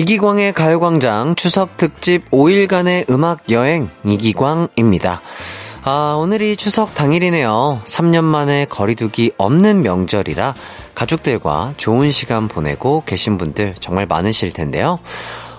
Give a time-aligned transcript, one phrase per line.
[0.00, 5.20] 이기광의 가요광장 추석 특집 5일간의 음악 여행 이기광입니다.
[5.82, 7.82] 아, 오늘이 추석 당일이네요.
[7.84, 10.54] 3년 만에 거리두기 없는 명절이라
[10.94, 15.00] 가족들과 좋은 시간 보내고 계신 분들 정말 많으실 텐데요.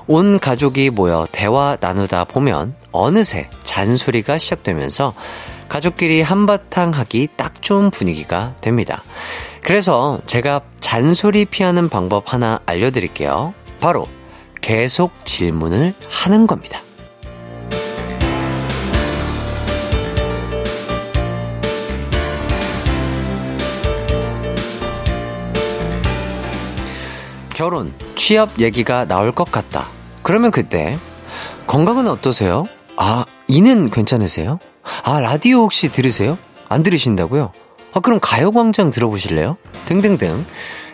[0.08, 5.14] 온 가족이 모여 대화 나누다 보면 어느새 잔소리가 시작되면서
[5.70, 9.04] 가족끼리 한바탕 하기 딱 좋은 분위기가 됩니다.
[9.62, 13.54] 그래서 제가 잔소리 피하는 방법 하나 알려드릴게요.
[13.80, 14.08] 바로
[14.62, 16.80] 계속 질문을 하는 겁니다.
[27.54, 29.88] 결혼, 취업 얘기가 나올 것 같다.
[30.24, 30.98] 그러면 그때
[31.68, 32.66] 건강은 어떠세요?
[32.98, 34.60] 아, 이는 괜찮으세요?
[35.04, 36.38] 아, 라디오 혹시 들으세요?
[36.70, 37.52] 안 들으신다고요?
[37.94, 39.58] 아, 그럼 가요광장 들어보실래요?
[39.86, 40.46] 등등등.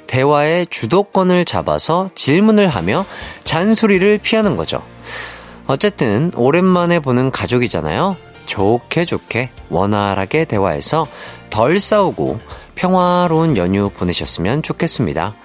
[0.08, 3.05] 대화의 주도권을 잡아서 질문을 하며
[3.44, 4.81] 잔소리를 피하는 거죠.
[5.67, 8.16] 어쨌든 오랜만에 보는 가족이잖아요.
[8.45, 11.05] 좋게 좋게 원활하게 대화해서
[11.49, 12.39] 덜 싸우고
[12.75, 15.36] 평화로운 연휴 보내셨으면 좋겠습니다.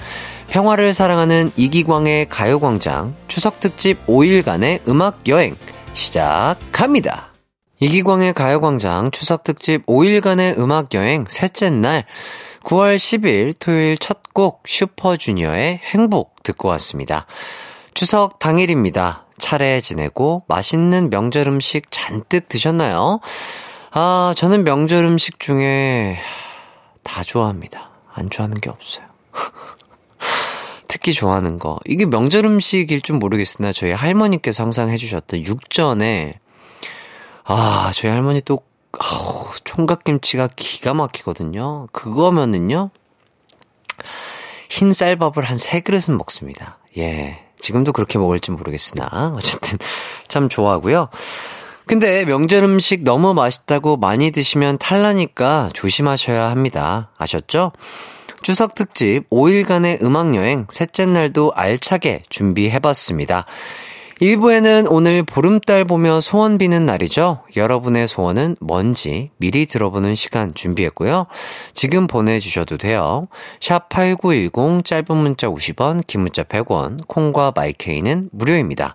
[0.49, 5.57] 평화를 사랑하는 이기광의 가요광장 추석특집 5일간의 음악 여행
[5.95, 7.33] 시작합니다.
[7.81, 12.05] 이기광의 가요광장 추석특집 5일간의 음악 여행 셋째 날
[12.65, 17.27] 9월 10일 토요일 첫 곡 슈퍼주니어의 행복 듣고 왔습니다.
[17.95, 19.27] 추석 당일입니다.
[19.39, 23.21] 차례 지내고 맛있는 명절 음식 잔뜩 드셨나요?
[23.91, 26.19] 아, 저는 명절 음식 중에
[27.03, 27.91] 다 좋아합니다.
[28.15, 29.05] 안 좋아하는 게 없어요.
[30.89, 31.79] 특히 좋아하는 거.
[31.87, 36.39] 이게 명절 음식일 줄 모르겠으나 저희 할머니께서 항상 해주셨던 육전에,
[37.45, 38.63] 아, 저희 할머니 또
[38.99, 41.89] 아우, 총각김치가 기가 막히거든요.
[41.93, 42.91] 그거면은요,
[44.69, 46.79] 흰 쌀밥을 한 세 그릇은 먹습니다.
[46.99, 47.45] 예.
[47.59, 49.79] 지금도 그렇게 먹을지 모르겠으나, 어쨌든
[50.29, 51.09] 참 좋아하고요.
[51.87, 57.11] 근데 명절 음식 너무 맛있다고 많이 드시면 탈라니까 조심하셔야 합니다.
[57.19, 57.73] 아셨죠?
[58.43, 63.47] 추석 특집 5일간의 음악 여행 셋째 날도 알차게 준비해 봤습니다.
[64.23, 67.43] 1부에는 오늘 보름달 보며 소원 비는 날이죠.
[67.57, 71.27] 여러분의 소원은 뭔지 미리 들어보는 시간 준비했고요.
[71.75, 73.25] 지금 보내주셔도 돼요.
[73.61, 78.95] 샵 8910 짧은 문자 50원, 긴 문자 100원, 콩과 마이케이는 무료입니다.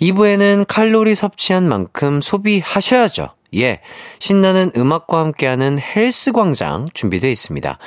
[0.00, 3.30] 2부에는 칼로리 섭취한 만큼 소비하셔야죠.
[3.56, 3.80] 예,
[4.18, 7.78] 신나는 음악과 함께하는 헬스 광장 준비되어 있습니다.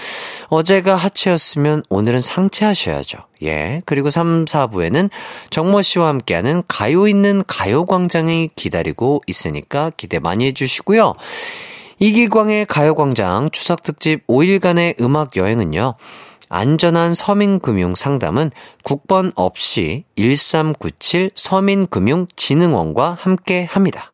[0.49, 3.17] 어제가 하체였으면 오늘은 상체 하셔야죠.
[3.43, 5.09] 예, 그리고 3, 4부에는
[5.49, 11.15] 정모 씨와 함께하는 가요 있는 가요 광장이 기다리고 있으니까 기대 많이 해주시고요.
[11.99, 15.95] 이기광의 가요광장 추석특집 5일간의 음악 여행은요.
[16.49, 18.51] 안전한 서민금융 상담은
[18.83, 24.13] 국번 없이 1397 서민금융진흥원과 함께 합니다.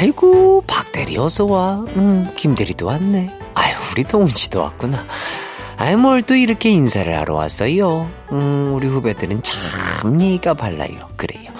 [0.00, 1.84] 아이고 박대리 어서와.
[1.96, 3.30] 응 김대리도 왔네.
[3.54, 5.04] 아유 우리 동훈씨도 왔구나.
[5.76, 8.08] 아이 뭘 또 이렇게 인사를 하러 왔어요?
[8.32, 11.10] 음 우리 후배들은 참 예의가 발라요.
[11.16, 11.50] 그래요.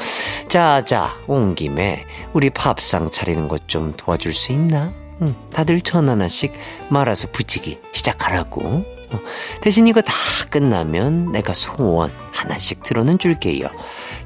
[0.49, 4.91] 자자 온 김에 우리 밥상 차리는 것 좀 도와줄 수 있나?
[5.21, 6.55] 응 다들 천 하나씩
[6.89, 8.85] 말아서 붙이기 시작하라고.
[9.13, 9.19] 어,
[9.61, 10.15] 대신 이거 다
[10.49, 13.69] 끝나면 내가 소원 하나씩 들어는 줄게요.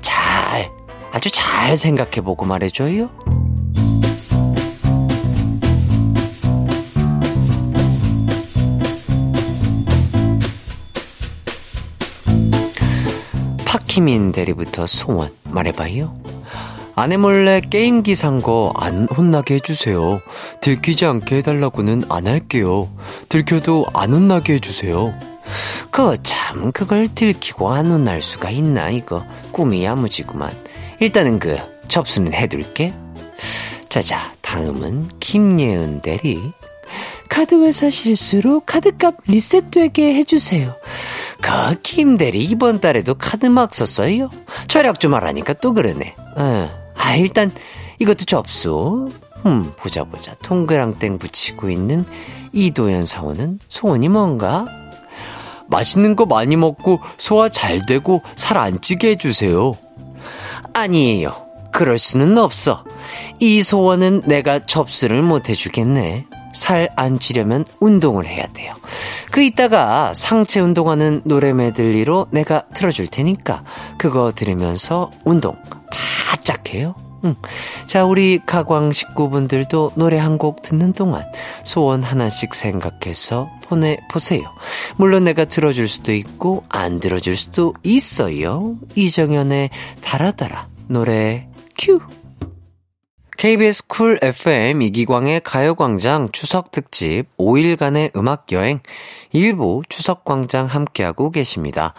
[0.02, 0.70] 잘
[1.10, 3.10] 아주 잘 생각해보고 말해줘요
[13.94, 16.12] 파키민 대리부터 소원 말해봐요.
[16.96, 20.20] 아내 몰래 게임기 산 거 안 혼나게 해주세요.
[20.60, 22.90] 들키지 않게 해달라고는 안 할게요.
[23.28, 25.14] 들켜도 안 혼나게 해주세요.
[25.92, 30.50] 그 참 그걸 들키고 안 혼날 수가 있나 이거 꿈이 야무지구만.
[30.98, 31.56] 일단은 그
[31.86, 32.92] 접수는 해둘게.
[33.90, 36.40] 자자 다음은 김예은 대리.
[37.28, 40.74] 카드 회사 실수로 카드값 리셋되게 해주세요.
[41.44, 44.30] 그 김대리 이번 달에도 카드 막 썼어요?
[44.66, 46.14] 절약 좀 하라니까 또 그러네.
[46.36, 46.70] 어.
[46.96, 47.50] 아, 일단
[47.98, 49.10] 이것도 접수.
[49.44, 50.34] 음, 보자 보자.
[50.42, 52.06] 통그랑땡 붙이고 있는
[52.54, 54.64] 이도현 사원은 소원이 뭔가?
[55.68, 59.76] 맛있는 거 많이 먹고 소화 잘 되고 살 안 찌게 해주세요.
[60.72, 61.34] 아니에요.
[61.72, 62.84] 그럴 수는 없어.
[63.38, 66.24] 이 소원은 내가 접수를 못 해주겠네.
[66.54, 68.74] 살 안 찌려면 운동을 해야 돼요.
[69.34, 73.64] 그 이따가 상체 운동하는 노래 메들리로 내가 틀어줄 테니까
[73.98, 75.56] 그거 들으면서 운동
[76.30, 76.94] 바짝 해요.
[77.24, 77.34] 응.
[77.86, 81.24] 자, 우리 가광 식구분들도 노래 한 곡 듣는 동안
[81.64, 84.42] 소원 하나씩 생각해서 보내보세요.
[84.98, 88.76] 물론 내가 들어줄 수도 있고, 안 들어줄 수도 있어요.
[88.94, 89.70] 이정현의
[90.00, 91.98] 달아달아 노래 큐!
[93.44, 98.80] KBS Cool FM 이기광의 가요광장 추석 특집 5일간의 음악여행
[99.32, 101.92] 일부 추석광장 함께하고 계십니다.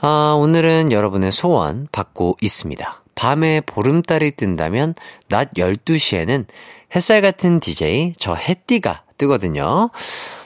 [0.00, 3.02] 아, 오늘은 여러분의 소원 받고 있습니다.
[3.16, 4.94] 밤에 보름달이 뜬다면
[5.28, 6.46] 낮 12시에는
[6.94, 9.90] 햇살 같은 DJ 저 햇띠가 뜨거든요.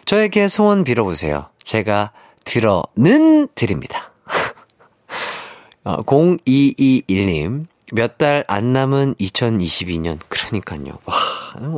[0.06, 1.50] 저에게 소원 빌어보세요.
[1.64, 2.12] 제가
[2.44, 4.10] 들어는 드립니다.
[5.84, 10.18] 0221님, 어, 몇 달 안 남은 2022년.
[10.28, 10.98] 그러니까요.
[11.04, 11.16] 와,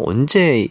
[0.05, 0.69] 언제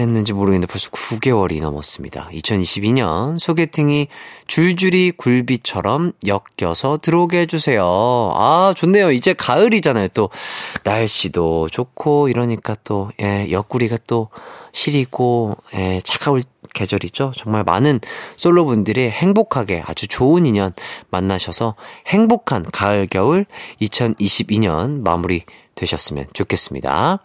[0.00, 2.28] 했는지 모르겠는데 벌써 9개월이 넘었습니다.
[2.32, 4.08] 2022년 소개팅이
[4.46, 7.82] 줄줄이 굴비처럼 엮여서 들어오게 해주세요.
[7.84, 9.10] 아, 좋네요.
[9.10, 10.08] 이제 가을이잖아요.
[10.08, 10.30] 또
[10.84, 14.28] 날씨도 좋고 이러니까 또, 예, 옆구리가 또
[14.72, 16.42] 시리고, 예, 차가울
[16.74, 17.32] 계절이죠.
[17.34, 18.00] 정말 많은
[18.36, 20.74] 솔로분들이 행복하게 아주 좋은 인연
[21.10, 21.74] 만나셔서
[22.06, 23.46] 행복한 가을, 겨울
[23.80, 25.44] 2022년 마무리
[25.74, 27.20] 되셨으면 좋겠습니다.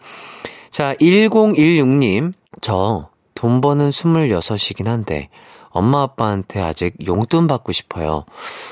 [0.70, 2.34] 자, 1016님.
[2.60, 3.12] 저
[3.42, 5.30] 돈 버는 26이긴 한데
[5.70, 8.26] 엄마 아빠한테 아직 용돈 받고 싶어요.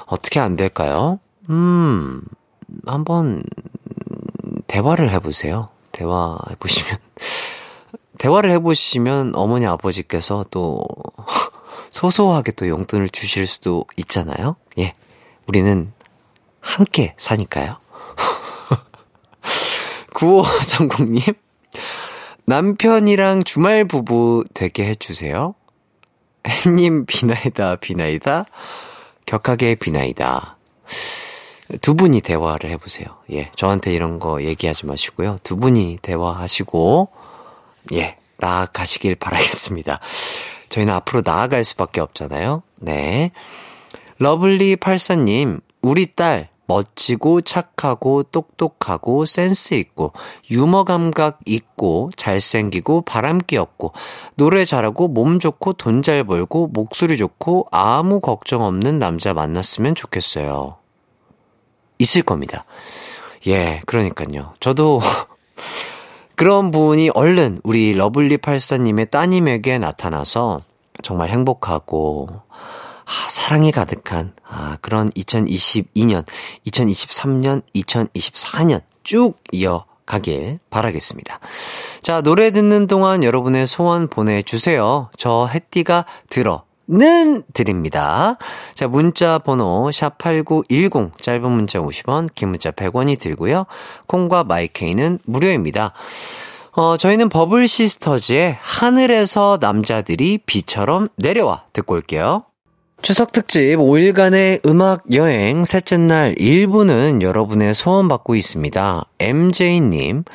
[0.05, 1.19] 어떻게 안 될까요?
[1.49, 2.21] 음,
[2.85, 3.41] 한번
[4.67, 5.69] 대화를 해보세요.
[5.91, 6.99] 대화해보시면.
[8.19, 10.83] 대화를 해보시면 어머니 아버지께서 또
[11.89, 14.55] 소소하게 또 용돈을 주실 수도 있잖아요.
[14.77, 14.93] 예.
[15.47, 15.91] 우리는
[16.59, 17.77] 함께 사니까요.
[20.13, 21.35] 9530님,
[22.49, 25.53] 남편이랑 주말 부부 되게 해주세요.
[26.47, 28.45] 햇님 비나이다, 비나이다.
[29.27, 30.57] 격하게 비나이다.
[31.81, 33.05] 두 분이 대화를 해보세요.
[33.31, 35.37] 예, 저한테 이런 거 얘기하지 마시고요.
[35.43, 37.09] 두 분이 대화하시고,
[37.93, 39.99] 예, 나아가시길 바라겠습니다.
[40.69, 42.63] 저희는 앞으로 나아갈 수밖에 없잖아요.
[42.77, 43.29] 네.
[44.17, 50.13] Lovely 84님, 우리 딸, 멋지고 착하고 똑똑하고 센스 있고
[50.51, 53.93] 유머 감각 있고 잘생기고 바람기 없고
[54.35, 60.77] 노래 잘하고 몸 좋고 돈 잘 벌고 목소리 좋고 아무 걱정 없는 남자 만났으면 좋겠어요.
[61.97, 62.63] 있을 겁니다.
[63.47, 64.53] 예, 그러니까요.
[64.61, 65.01] 저도
[66.37, 70.61] 그런 분이 얼른 우리 Lovely 84님의 따님에게 나타나서
[71.03, 72.29] 정말 행복하고
[73.09, 76.23] 아, 사랑이 가득한 아, 그런 2022년,
[76.67, 81.39] 2023년, 2024년 쭉 이어 가길 바라겠습니다.
[82.03, 85.09] 자, 노래 듣는 동안 여러분의 소원 보내주세요.
[85.17, 86.63] 저 해띠가 들어.
[86.91, 88.37] 는 드립니다.
[88.73, 93.67] 자, 문자 번호 샵8910 짧은 문자 50원, 긴 문자 100원이 들고요.
[94.07, 95.93] 콩과 마이케이는 무료입니다.
[96.71, 102.48] 어, 저희는 버블 시스터즈의 하늘에서 남자들이 비처럼 내려와 듣고 올게요.
[103.01, 109.05] 추석 특집 5일간의 음악 여행 셋째 날 1부는 여러분의 소원 받고 있습니다.
[109.19, 110.25] MJ님,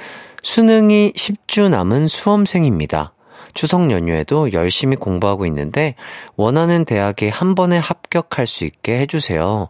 [0.42, 3.12] 수능이 10주 남은 수험생입니다.
[3.52, 5.94] 추석 연휴에도 열심히 공부하고 있는데
[6.36, 9.68] 원하는 대학에 한 번에 합격할 수 있게 해주세요.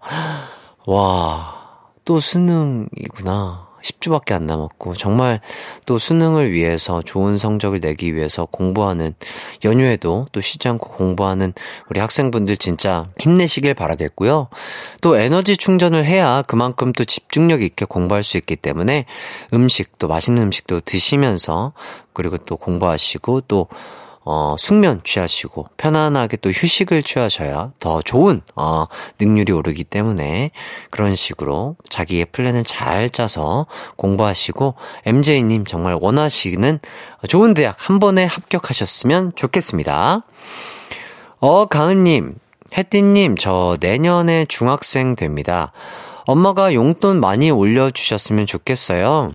[0.87, 1.55] 와,
[2.05, 3.64] 또 수능이구나.
[3.85, 5.41] 10주밖에 안 남았고 정말
[5.87, 9.15] 또 수능을 위해서 좋은 성적을 내기 위해서 공부하는
[9.65, 11.53] 연휴에도 또 쉬지 않고 공부하는
[11.91, 14.49] 우리 학생분들 진짜 힘내시길 바라겠고요.
[15.03, 19.05] 또 에너지 충전을 해야 그만큼 또 집중력 있게 공부할 수 있기 때문에
[19.53, 21.73] 음식 또 맛있는 음식도 드시면서
[22.13, 23.69] 그리고 또 공부하시고 또
[24.25, 28.87] 어, 숙면 취하시고 편안하게 또 휴식을 취하셔야 더 좋은 어,
[29.21, 30.51] 능률이 오르기 때문에
[30.91, 33.67] 그런 식으로 자기의 플랜을 잘 짜서
[33.97, 36.81] 공부하시고 MJ님 정말 원하시는
[37.29, 40.23] 좋은 대학 한 번에 합격하셨으면 좋겠습니다.
[41.41, 42.37] 어, 가은님,
[42.77, 45.73] 혜띠님, 저 내년에 중학생 됩니다.
[46.27, 49.33] 엄마가 용돈 많이 올려주셨으면 좋겠어요.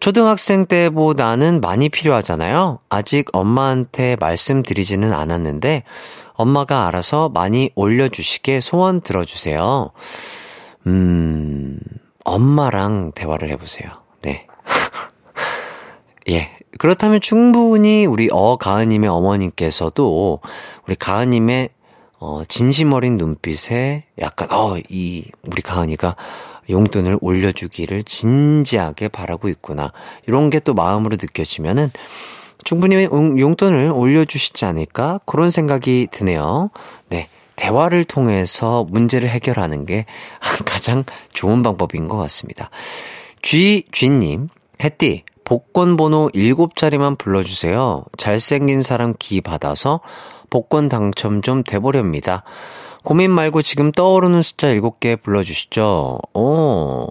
[0.00, 2.78] 초등학생 때보다는 많이 필요하잖아요.
[2.88, 5.84] 아직 엄마한테 말씀드리지는 않았는데,
[6.32, 9.90] 엄마가 알아서 많이 올려주시게 소원 들어주세요.
[10.86, 11.78] 음,
[12.24, 13.90] 엄마랑 대화를 해보세요.
[14.22, 14.46] 네.
[16.30, 16.50] 예.
[16.78, 20.40] 그렇다면 충분히 우리 어 가은님의 어머님께서도
[20.86, 21.68] 우리 가은님의
[22.20, 26.16] 어, 진심 어린 눈빛에 약간, 어, 이, 우리 가은이가
[26.70, 29.92] 용돈을 올려주기를 진지하게 바라고 있구나.
[30.26, 31.90] 이런 게 또 마음으로 느껴지면은
[32.64, 35.20] 충분히 용돈을 올려주시지 않을까?
[35.24, 36.70] 그런 생각이 드네요.
[37.08, 37.26] 네.
[37.56, 40.06] 대화를 통해서 문제를 해결하는 게
[40.64, 42.70] 가장 좋은 방법인 것 같습니다.
[43.42, 44.48] G님,
[44.82, 48.04] 햇띠, 복권 번호 7자리만 불러주세요.
[48.16, 50.00] 잘생긴 사람 기 받아서
[50.48, 52.44] 복권 당첨 좀 돼보렵니다.
[53.04, 56.18] 고민 말고 지금 떠오르는 숫자 7개 불러주시죠.
[56.34, 57.06] 오,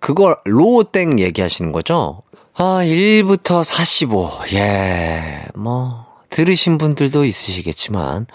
[0.00, 2.20] 그걸 로땡 얘기하시는 거죠?
[2.54, 4.30] 아, 1부터 45.
[4.52, 8.26] 예, 뭐, 들으신 분들도 있으시겠지만,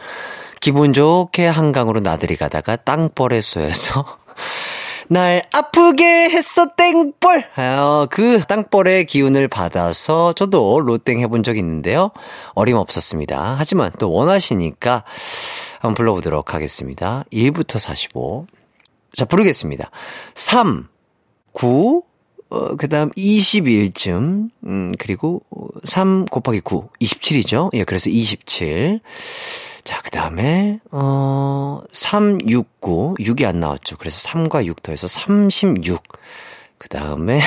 [0.62, 4.06] 기분 좋게 한강으로 나들이 가다가 땅벌에 쏘여서,
[5.08, 7.46] 날 아프게 했어 땡벌.
[7.58, 12.10] 어, 그 땅벌의 기운을 받아서 저도 로땡 해본 적 있는데요.
[12.56, 13.56] 어림없었습니다.
[13.58, 15.04] 하지만 또 원하시니까
[15.86, 17.25] 한번 불러보도록 하겠습니다.
[17.32, 18.48] 1부터 45.
[19.13, 19.92] 자, 부르겠습니다.
[20.34, 20.88] 3,
[21.51, 22.01] 9,
[22.50, 25.42] 어, 그 다음 21쯤, 음, 그리고
[25.84, 27.70] 3 곱하기 9, 27이죠?
[27.75, 29.00] 예, 그래서 27.
[29.84, 33.15] 자, 그 다음에, 어, 3, 6, 9.
[33.20, 33.98] 6이 안 나왔죠.
[33.98, 36.01] 그래서 3과 6 더해서 36.
[36.80, 37.39] 그 다음에,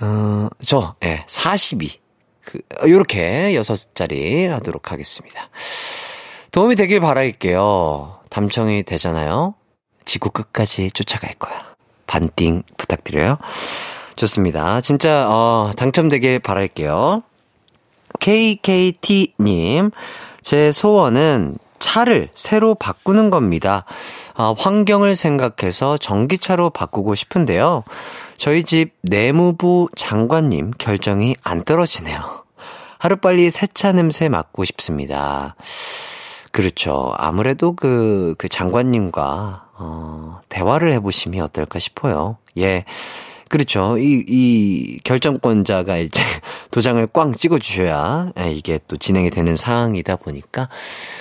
[0.00, 2.00] 어, 저, 예, 42.
[2.42, 5.50] 그, 요렇게 6자리 하도록 하겠습니다.
[6.52, 8.20] 도움이 되길 바랄게요.
[8.30, 9.54] 담청이 되잖아요.
[10.04, 11.64] 지구 끝까지 쫓아갈 거야.
[12.06, 13.38] 반띵 부탁드려요.
[14.16, 14.80] 좋습니다.
[14.80, 17.22] 진짜, 어, 당첨되길 바랄게요.
[18.20, 19.90] KKT님,
[20.42, 23.84] 제 소원은 차를 새로 바꾸는 겁니다.
[24.34, 27.84] 아, 환경을 생각해서 전기차로 바꾸고 싶은데요.
[28.36, 32.44] 저희 집 내무부 장관님 결정이 안 떨어지네요.
[32.98, 35.54] 하루빨리 새 차 냄새 맡고 싶습니다.
[36.52, 37.12] 그렇죠.
[37.16, 42.36] 아무래도 그, 그 장관님과, 어, 대화를 해보시면 어떨까 싶어요.
[42.56, 42.84] 예.
[43.48, 43.96] 그렇죠.
[43.96, 46.20] 이, 이 결정권자가 이제
[46.70, 50.68] 도장을 꽝 찍어주셔야 예, 이게 또 진행이 되는 상황이다 보니까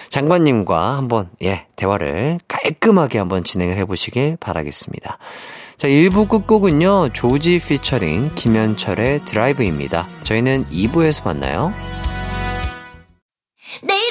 [0.10, 5.17] 장관님과 한번, 예, 대화를 깔끔하게 한번 진행을 해보시길 바라겠습니다.
[5.77, 10.07] 자, 1부 끝곡은요, 조지 피처링 김현철의 드라이브입니다.
[10.24, 11.72] 저희는 2부에서 만나요.
[13.84, 14.06] 내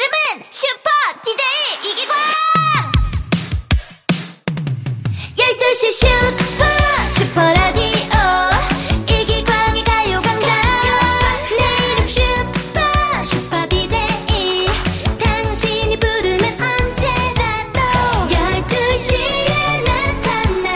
[6.06, 6.62] 슈퍼,
[7.14, 8.08] 슈퍼라디오.
[9.08, 10.48] 이기광의 가요광장.
[11.58, 13.94] 내 이름 슈퍼, 슈퍼 DJ.
[15.18, 17.80] 당신이 부르면 언제라도.
[18.30, 20.66] 12시에 나타나.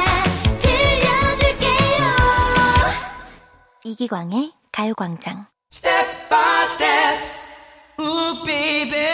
[0.60, 2.04] 들려줄게요.
[3.84, 5.46] 이기광의 가요광장.
[5.72, 7.18] Step by step,
[8.00, 9.06] ooh baby,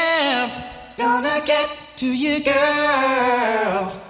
[0.96, 4.05] gonna get to you, girl.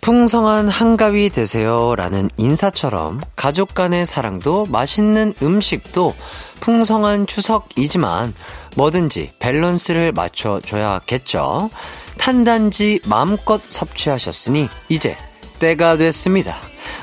[0.00, 6.14] 풍성한 한가위 되세요 라는 인사처럼 가족 간의 사랑도 맛있는 음식도
[6.60, 8.34] 풍성한 추석이지만
[8.76, 11.70] 뭐든지 밸런스를 맞춰줘야겠죠.
[12.18, 15.16] 탄단지 마음껏 섭취하셨으니 이제
[15.58, 16.56] 때가 됐습니다.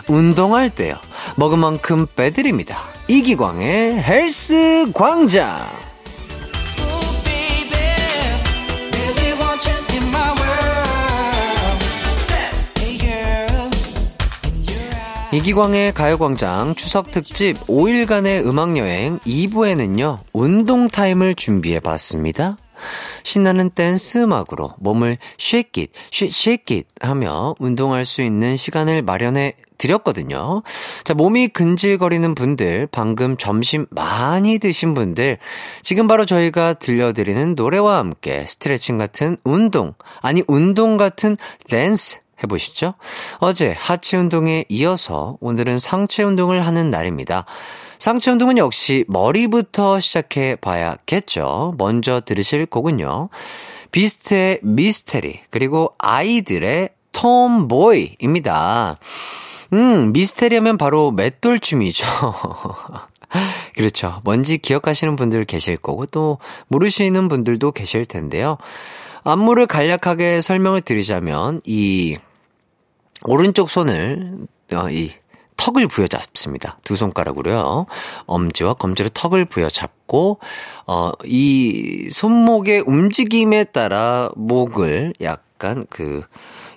[0.08, 0.96] 운동할 때요.
[1.36, 2.82] 먹은 만큼 빼드립니다.
[3.08, 5.88] 이기광의 헬스 광장.
[15.31, 22.57] 이기광의 가요광장 추석 특집 5일간의 음악여행 2부에는요, 운동타임을 준비해 봤습니다.
[23.21, 30.63] 신나는 댄스 음악으로 몸을 shake it 하며 운동할 수 있는 시간을 마련해 드렸거든요.
[31.03, 35.38] 자, 몸이 근질거리는 분들, 방금 점심 많이 드신 분들,
[35.83, 41.38] 지금 바로 저희가 들려드리는 노래와 함께 스트레칭 같은 운동, 아니, 운동 같은
[41.69, 42.93] 댄스 해보시죠.
[43.39, 47.46] 어제 하체 운동에 이어서 오늘은 상체 운동을 하는 날입니다.
[48.00, 51.75] 상체 운동은 역시 머리부터 시작해 봐야겠죠.
[51.77, 53.29] 먼저 들으실 곡은요.
[53.91, 58.98] 비스트의 미스테리, 그리고 아이들의 톰보이입니다.
[59.74, 62.05] 음, 미스테리 하면 바로 맷돌춤이죠.
[63.75, 64.22] 그렇죠.
[64.24, 68.58] 뭔지 기억하시는 분들 계실 거고, 또 모르시는 분들도 계실 텐데요.
[69.24, 72.17] 안무를 간략하게 설명을 드리자면, 이,
[73.25, 74.38] 오른쪽 손을,
[74.73, 75.11] 어, 이,
[75.59, 76.79] 턱을 부여잡습니다.
[76.85, 77.85] 두 손가락으로요.
[78.25, 80.39] 엄지와 검지로 턱을 부여잡고,
[80.88, 86.23] 어, 이 손목의 움직임에 따라 목을 약간 그,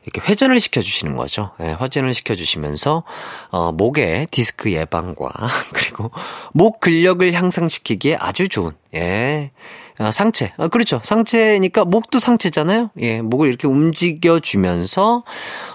[0.05, 1.53] 이렇게 회전을 시켜주시는 거죠.
[1.61, 3.05] 예, 회전을 시켜주시면서,
[3.51, 5.31] 어, 목의 디스크 예방과,
[5.73, 6.11] 그리고
[6.53, 10.53] 목 근력을 향상시키기에 아주 좋은, 예, 아, 상체.
[10.57, 11.01] 아, 그렇죠.
[11.03, 12.91] 상체니까 목도 상체잖아요.
[13.01, 15.25] 예, 목을 이렇게 움직여주면서,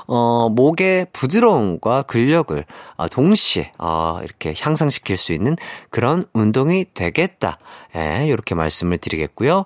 [0.08, 2.66] 어, 목의 부드러움과 근력을
[2.98, 5.56] 아, 동시에, 어, 이렇게 향상시킬 수 있는
[5.90, 7.60] 그런 운동이 되겠다.
[7.96, 9.66] 예, 이렇게 말씀을 드리겠고요.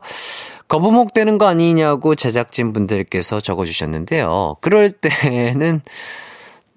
[0.67, 4.58] 거부목 되는 거 아니냐고 제작진 분들께서 적어주셨는데요.
[4.62, 5.81] 그럴 때는,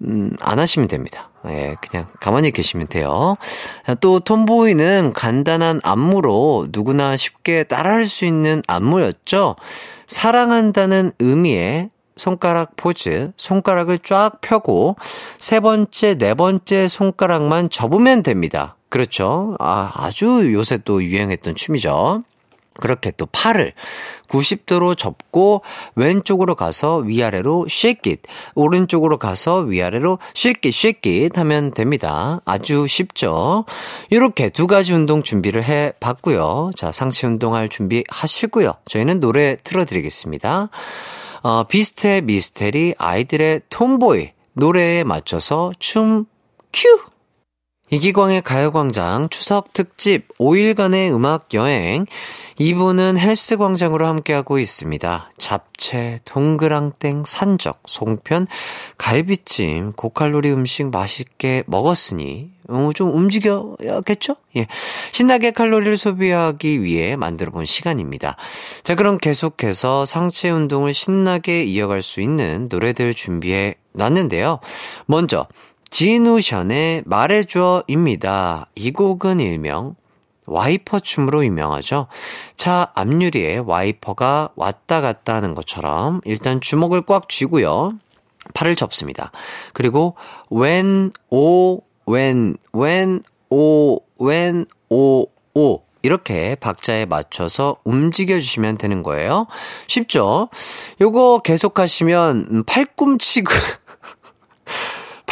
[0.01, 1.29] 음, 안 하시면 됩니다.
[1.47, 3.37] 예, 그냥 가만히 계시면 돼요.
[4.01, 9.55] 또 톰보이는 간단한 안무로 누구나 쉽게 따라할 수 있는 안무였죠.
[10.07, 14.95] 사랑한다는 의미의 손가락 포즈, 손가락을 쫙 펴고
[15.37, 18.77] 세 번째, 네 번째 손가락만 접으면 됩니다.
[18.89, 19.55] 그렇죠.
[19.59, 22.23] 아, 아주 요새 또 유행했던 춤이죠.
[22.79, 23.73] 그렇게 또 팔을
[24.27, 25.61] 90도로 접고
[25.95, 32.41] 왼쪽으로 가서 위아래로 shake it, 오른쪽으로 가서 위아래로 shake it, shake it 하면 됩니다.
[32.45, 33.65] 아주 쉽죠?
[34.09, 36.71] 이렇게 두 가지 운동 준비를 해 봤고요.
[36.75, 38.73] 자, 상체 운동할 준비 하시고요.
[38.87, 40.69] 저희는 노래 틀어드리겠습니다.
[41.43, 46.25] 어, 비스테 미스테리 아이들의 톰보이 노래에 맞춰서 춤
[46.73, 46.99] 큐!
[47.91, 52.05] 이기광의 가요광장 추석 특집 5일간의 음악 여행
[52.59, 55.31] 2부는 헬스 광장으로 함께하고 있습니다.
[55.37, 58.47] 잡채, 동그랑땡, 산적, 송편,
[58.97, 64.37] 갈비찜, 고칼로리 음식 맛있게 먹었으니 어, 좀 움직여야겠죠?
[64.57, 64.67] 예.
[65.11, 68.37] 신나게 칼로리를 소비하기 위해 만들어 본 시간입니다.
[68.83, 74.59] 자, 그럼 계속해서 상체 운동을 신나게 이어갈 수 있는 노래들 준비해 놨는데요.
[75.05, 75.47] 먼저
[75.89, 78.67] 진우션의 말해줘입니다.
[78.75, 79.95] 이 곡은 일명
[80.47, 82.07] 와이퍼 춤으로 유명하죠.
[82.55, 87.93] 차 앞유리에 와이퍼가 왔다 갔다 하는 것처럼 일단 주먹을 꽉 쥐고요.
[88.53, 89.31] 팔을 접습니다.
[89.73, 90.15] 그리고
[90.51, 99.47] when o when when o when o o 이렇게 박자에 맞춰서 움직여 주시면 되는 거예요.
[99.87, 100.49] 쉽죠?
[101.01, 103.51] 요거 계속 하시면 팔꿈치가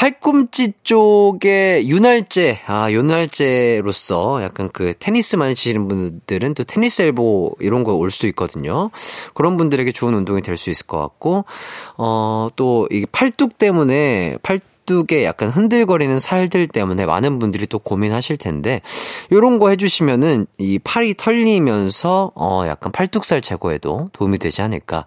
[0.03, 7.85] 팔꿈치 쪽에 윤활제, 아, 윤활제로서 약간 그 테니스 많이 치시는 분들은 또 테니스 엘보 이런
[7.85, 8.89] 거 올 수 있거든요.
[9.33, 11.45] 그런 분들에게 좋은 운동이 될 수 있을 것 같고,
[11.97, 18.35] 어, 또 이게 팔뚝 때문에 팔 뚝에 약간 흔들거리는 살들 때문에 많은 분들이 또 고민하실
[18.35, 18.81] 텐데
[19.31, 25.05] 요런 거 해주시면은 이 팔이 털리면서 어 약간 팔뚝살 제거에도 도움이 되지 않을까.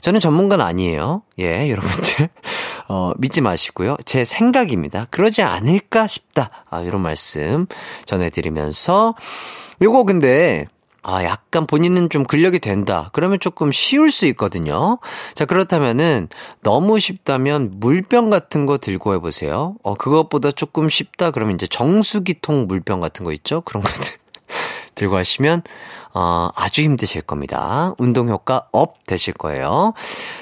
[0.00, 1.22] 저는 전문가는 아니에요.
[1.38, 2.30] 예, 여러분들
[2.88, 3.96] 어 믿지 마시고요.
[4.04, 5.06] 제 생각입니다.
[5.10, 6.50] 그러지 않을까 싶다.
[6.70, 7.66] 아 이런 말씀
[8.04, 9.14] 전해드리면서
[9.80, 10.66] 요거 근데
[11.04, 13.10] 아, 약간 본인은 좀 근력이 된다.
[13.12, 14.98] 그러면 조금 쉬울 수 있거든요.
[15.34, 16.28] 자, 그렇다면은
[16.62, 19.74] 너무 쉽다면 물병 같은 거 들고 해보세요.
[19.82, 21.32] 어, 그것보다 조금 쉽다.
[21.32, 23.62] 그러면 이제 정수기통 물병 같은 거 있죠?
[23.62, 24.21] 그런 것들
[25.02, 25.62] 들고 하시면,
[26.14, 27.94] 어, 아주 힘드실 겁니다.
[27.98, 29.94] 운동 효과 up 되실 거예요.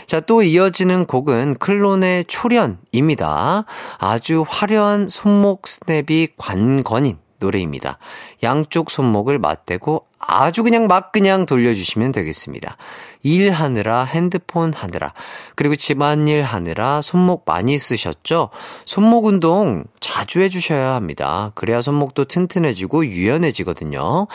[0.06, 3.64] 자, 또 이어지는 곡은 클론의 초련입니다.
[3.98, 7.98] 아주 화려한 손목 스냅이 관건인 노래입니다.
[8.42, 12.76] 양쪽 손목을 맞대고 아주 그냥 막 그냥 돌려주시면 되겠습니다.
[13.22, 15.12] 일하느라 핸드폰 하느라
[15.56, 18.50] 그리고 집안일 하느라 손목 많이 쓰셨죠?
[18.84, 21.52] 손목 운동 자주 해주셔야 합니다.
[21.54, 24.28] 그래야 손목도 튼튼해지고 유연해지거든요.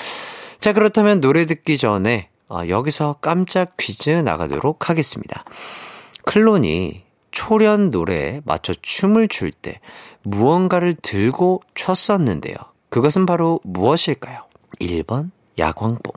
[0.60, 5.46] 자 그렇다면 노래 듣기 전에 어, 여기서 깜짝 퀴즈 나가도록 하겠습니다.
[6.26, 9.80] 클론이 초련 노래에 맞춰 춤을 출 때
[10.24, 12.56] 무언가를 들고 췄었는데요.
[12.95, 14.45] 그것은 바로 무엇일까요?
[14.79, 16.13] 1번 야광봉,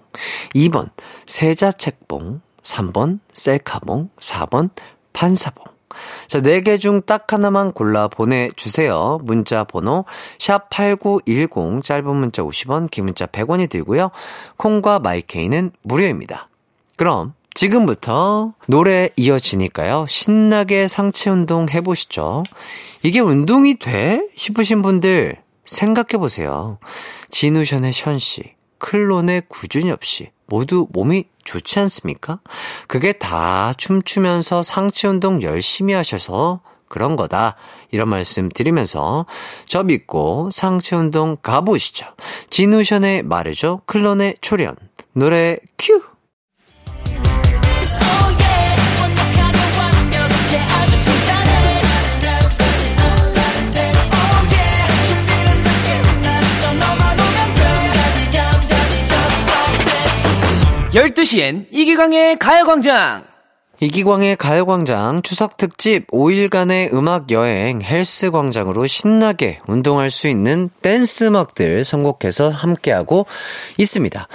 [0.54, 0.90] 2번
[1.26, 4.70] 세자책봉, 3번 셀카봉, 4번
[5.12, 5.64] 판사봉.
[6.28, 9.18] 자, 4개 중 딱 하나만 골라 보내주세요.
[9.24, 10.04] 문자 번호,
[10.38, 14.12] 샵8910, 짧은 문자 50원, 긴 문자 100원이 들고요.
[14.56, 16.48] 콩과 마이케이는 무료입니다.
[16.94, 20.06] 그럼, 지금부터 노래 이어지니까요.
[20.08, 22.44] 신나게 상체 운동 해보시죠.
[23.02, 24.24] 이게 운동이 돼?
[24.36, 25.38] 싶으신 분들,
[25.68, 26.78] 생각해보세요.
[27.30, 32.40] 진우션의 션씨, 클론의 구준엽 씨, 모두 몸이 좋지 않습니까?
[32.86, 37.56] 그게 다 춤추면서 상체 운동 열심히 하셔서 그런 거다.
[37.90, 39.26] 이런 말씀 드리면서
[39.66, 42.06] 저 믿고 상체 운동 가보시죠.
[42.50, 44.74] 진우션의 말해줘, 클론의 초련.
[45.12, 46.02] 노래 큐!
[60.92, 63.24] 12시엔 이기광의 가요광장!
[63.78, 72.48] 이기광의 가요광장 추석 특집 5일간의 음악 여행 헬스광장으로 신나게 운동할 수 있는 댄스 음악들 선곡해서
[72.48, 73.26] 함께하고
[73.76, 74.28] 있습니다.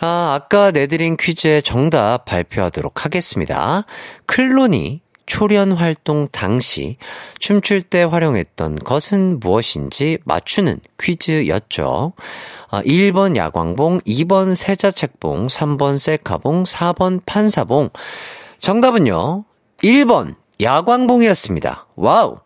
[0.00, 3.86] 아, 아까 내드린 퀴즈의 정답 발표하도록 하겠습니다.
[4.26, 6.98] 클론이 초련 활동 당시
[7.38, 12.12] 춤출 때 활용했던 것은 무엇인지 맞추는 퀴즈였죠.
[12.74, 17.90] 아, 1번 야광봉, 2번 세자책봉, 3번 셀카봉, 4번 판사봉.
[18.58, 19.44] 정답은요,
[19.84, 21.86] 1번 야광봉이었습니다.
[21.94, 22.38] Wow!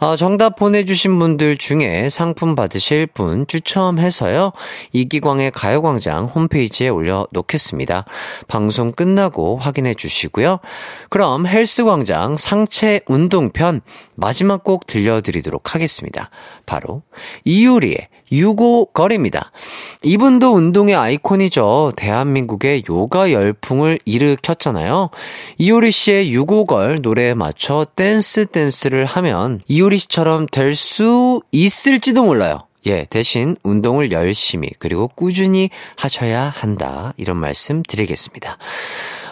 [0.00, 4.50] 어, 정답 보내주신 분들 중에 상품 받으실 분 추첨해서요,
[4.92, 8.06] 이기광의 가요광장 홈페이지에 올려놓겠습니다.
[8.48, 10.58] 방송 끝나고 확인해 주시고요.
[11.10, 13.82] 그럼 헬스광장 상체 운동편
[14.16, 16.30] 마지막 곡 들려드리도록 하겠습니다.
[16.66, 17.02] 바로
[17.44, 19.52] 이유리의 유고걸입니다.
[20.02, 21.92] 이분도 운동의 아이콘이죠.
[21.96, 25.10] 대한민국의 요가 열풍을 일으켰잖아요.
[25.58, 32.66] 이효리 씨의 유고걸 노래에 맞춰 댄스 댄스를 하면 이효리 씨처럼 될 수 있을지도 몰라요.
[32.86, 37.14] 예, 대신 운동을 열심히 그리고 꾸준히 하셔야 한다.
[37.16, 38.58] 이런 말씀 드리겠습니다.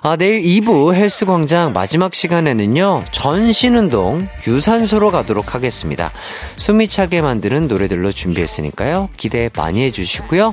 [0.06, 6.12] 아, 내일 2부 헬스광장 마지막 시간에는요, 전신운동, 유산소로 가도록 하겠습니다.
[6.56, 10.52] 숨이 차게 만드는 노래들로 준비했으니까요, 기대 많이 해주시고요.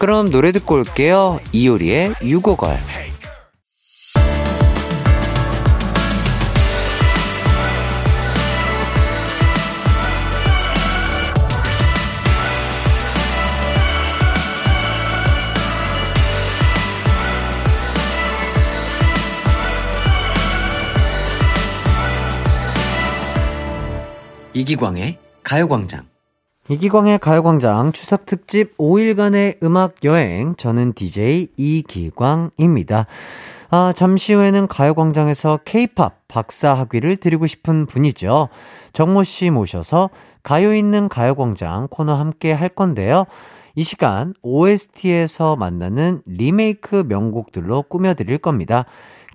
[0.00, 1.38] 그럼 노래 듣고 올게요.
[1.52, 2.76] 이효리의 유고걸.
[24.58, 26.02] 이기광의 가요광장.
[26.68, 30.56] 이기광의 가요광장 추석 특집 5일간의 음악 여행.
[30.56, 33.06] 저는 DJ 이기광입니다.
[33.70, 38.48] 아, 잠시 후에는 가요광장에서 케이팝 박사 학위를 드리고 싶은 분이죠.
[38.94, 40.10] 정모 씨 모셔서
[40.42, 43.26] 가요 있는 가요광장 코너 함께 할 건데요.
[43.76, 48.86] 이 시간 OST에서 만나는 리메이크 명곡들로 꾸며드릴 겁니다.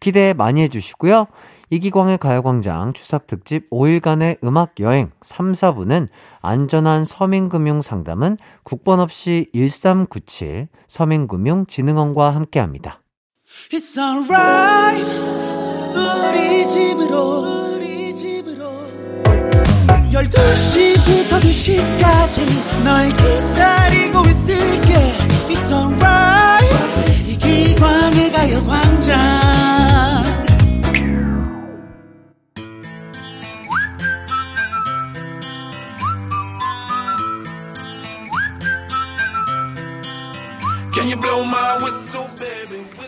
[0.01, 1.27] 기대 많이 해주시고요.
[1.73, 6.07] 이기광의 가요광장 추석 특집 5일간의 음악 여행 3, 4부는
[6.39, 13.01] 안전한 서민금융 상담은 국번 없이 1397 서민금융진흥원과 함께 합니다.
[13.71, 15.03] It's alright.
[15.95, 18.65] 우리 집으로 우리 집으로.
[20.11, 24.93] 12시부터 2시까지 널 기다리고 있을게.
[25.49, 27.31] It's alright.
[27.31, 29.42] 이기광의 가요광장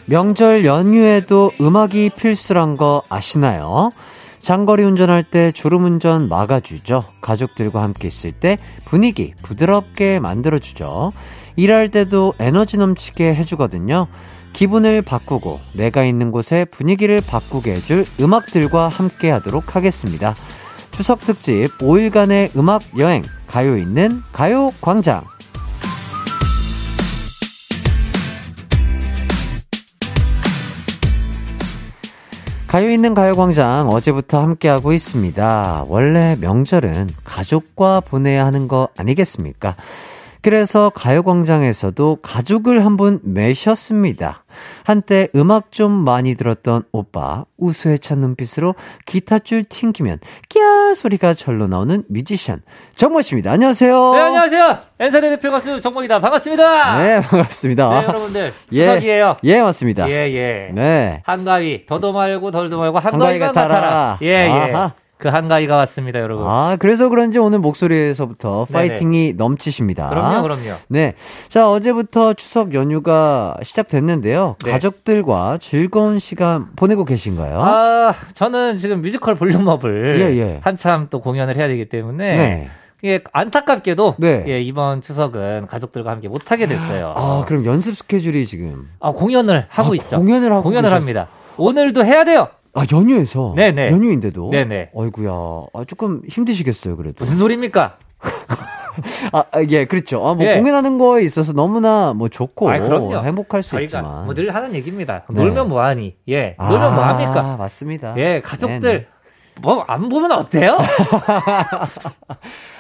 [0.07, 3.91] 명절 연휴에도 음악이 필수란 거 아시나요?
[4.39, 7.05] 장거리 운전할 때 졸음운전 막아주죠.
[7.21, 11.13] 가족들과 함께 있을 때 분위기 부드럽게 만들어주죠.
[11.55, 14.07] 일할 때도 에너지 넘치게 해주거든요.
[14.53, 20.35] 기분을 바꾸고 내가 있는 곳에 분위기를 바꾸게 해줄 음악들과 함께 하도록 하겠습니다.
[20.91, 25.23] 추석 특집 5일간의 음악 여행, 가요 있는 가요 광장.
[32.75, 35.85] 가요 있는 가요광장 어제부터 함께하고 있습니다.
[35.88, 39.75] 원래 명절은 가족과 보내야 하는 거 아니겠습니까?
[40.45, 44.45] 그래서 가요광장에서도 가족을 한 분 매셨습니다.
[44.84, 52.03] 한때 음악 좀 많이 들었던 오빠, 우수에 찬 눈빛으로 기타줄 튕기면 끼야 소리가 절로 나오는
[52.08, 52.62] 뮤지션
[52.95, 53.51] 정모 씨입니다.
[53.51, 54.13] 안녕하세요.
[54.13, 54.77] 네, 안녕하세요.
[54.99, 56.19] 엔사대 대표 가수 정모입니다.
[56.21, 56.99] 반갑습니다.
[57.03, 57.89] 네, 반갑습니다.
[58.01, 58.53] 네, 여러분들.
[58.71, 58.86] 예.
[58.86, 59.38] 추석이에요.
[59.43, 60.08] 예, 맞습니다.
[60.10, 60.69] 예, 예.
[60.73, 61.21] 네.
[61.25, 63.67] 한가위, 더도 말고 덜도 말고 한가위 한가위가 같아라.
[63.73, 64.17] 같아라.
[64.21, 64.47] 예, 예.
[64.73, 64.93] 아하.
[65.17, 66.45] 그 한가위가 왔습니다, 여러분.
[66.45, 68.89] 아, 그래서 그런지 오늘 목소리에서부터 네네.
[68.89, 70.10] 파이팅이 넘치십니다.
[70.10, 70.73] 그럼요, 그럼요.
[70.89, 71.13] 네.
[71.47, 74.58] 자, 어제부터 추석 연휴가 시작됐는데요.
[74.65, 74.71] 네.
[74.71, 77.60] 가족들과 즐거운 시간 보내고 계신가요?
[77.62, 80.60] 아, 저는 지금 뮤지컬 볼륨업을 예, 예.
[80.62, 82.69] 한참 또 공연을 해야 되기 때문에 네.
[83.01, 84.43] 이게 안타깝게도 네.
[84.47, 87.13] 예, 이번 추석은 가족들과 함께 못 하게 됐어요.
[87.15, 88.89] 아, 그럼 연습 스케줄이 지금.
[88.99, 90.17] 아, 공연을 하고 아, 있죠.
[90.17, 91.28] 공연을 하고 공연을 계셨- 합니다.
[91.58, 92.49] 오늘도 해야 돼요.
[92.75, 93.53] 아, 연휴에서?
[93.55, 93.89] 네네.
[93.91, 94.49] 연휴인데도?
[94.51, 94.89] 네네.
[94.93, 95.31] 어이구야.
[95.31, 97.15] 아, 조금 힘드시겠어요, 그래도.
[97.19, 97.97] 무슨 소리입니까?
[99.31, 100.25] 아, 아, 예, 그렇죠.
[100.25, 100.57] 아, 뭐 예.
[100.57, 102.69] 공연하는 거에 있어서 너무나 뭐 좋고.
[102.69, 103.15] 아이, 그럼요.
[103.23, 104.25] 행복할 수 있지만.
[104.25, 105.23] 뭐늘 하는 얘기입니다.
[105.29, 105.41] 네.
[105.41, 106.15] 놀면 뭐하니?
[106.29, 107.57] 예, 아, 놀면 뭐합니까?
[107.57, 108.13] 맞습니다.
[108.17, 109.07] 예, 가족들 네네.
[109.61, 110.77] 뭐 안 보면 어때요?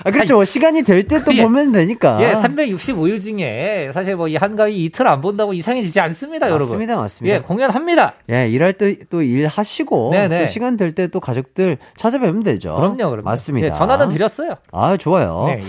[0.03, 0.43] 아, 그렇죠.
[0.43, 1.43] 시간이 될 때또 예.
[1.43, 2.21] 보면 되니까.
[2.21, 6.65] 예, 365일 중에 사실 뭐 이 한가위 이틀 안 본다고 이상해지지 않습니다, 여러분.
[6.67, 7.35] 맞습니다, 맞습니다.
[7.37, 8.13] 예, 공연합니다.
[8.31, 10.41] 예, 일할 때 또 일하시고 네네.
[10.41, 12.75] 또 시간 될 때 또 가족들 찾아뵈면 되죠.
[12.75, 13.21] 그럼요, 그럼요.
[13.23, 13.67] 맞습니다.
[13.67, 14.55] 예, 전화는 드렸어요.
[14.71, 15.45] 아, 좋아요.
[15.47, 15.61] 네.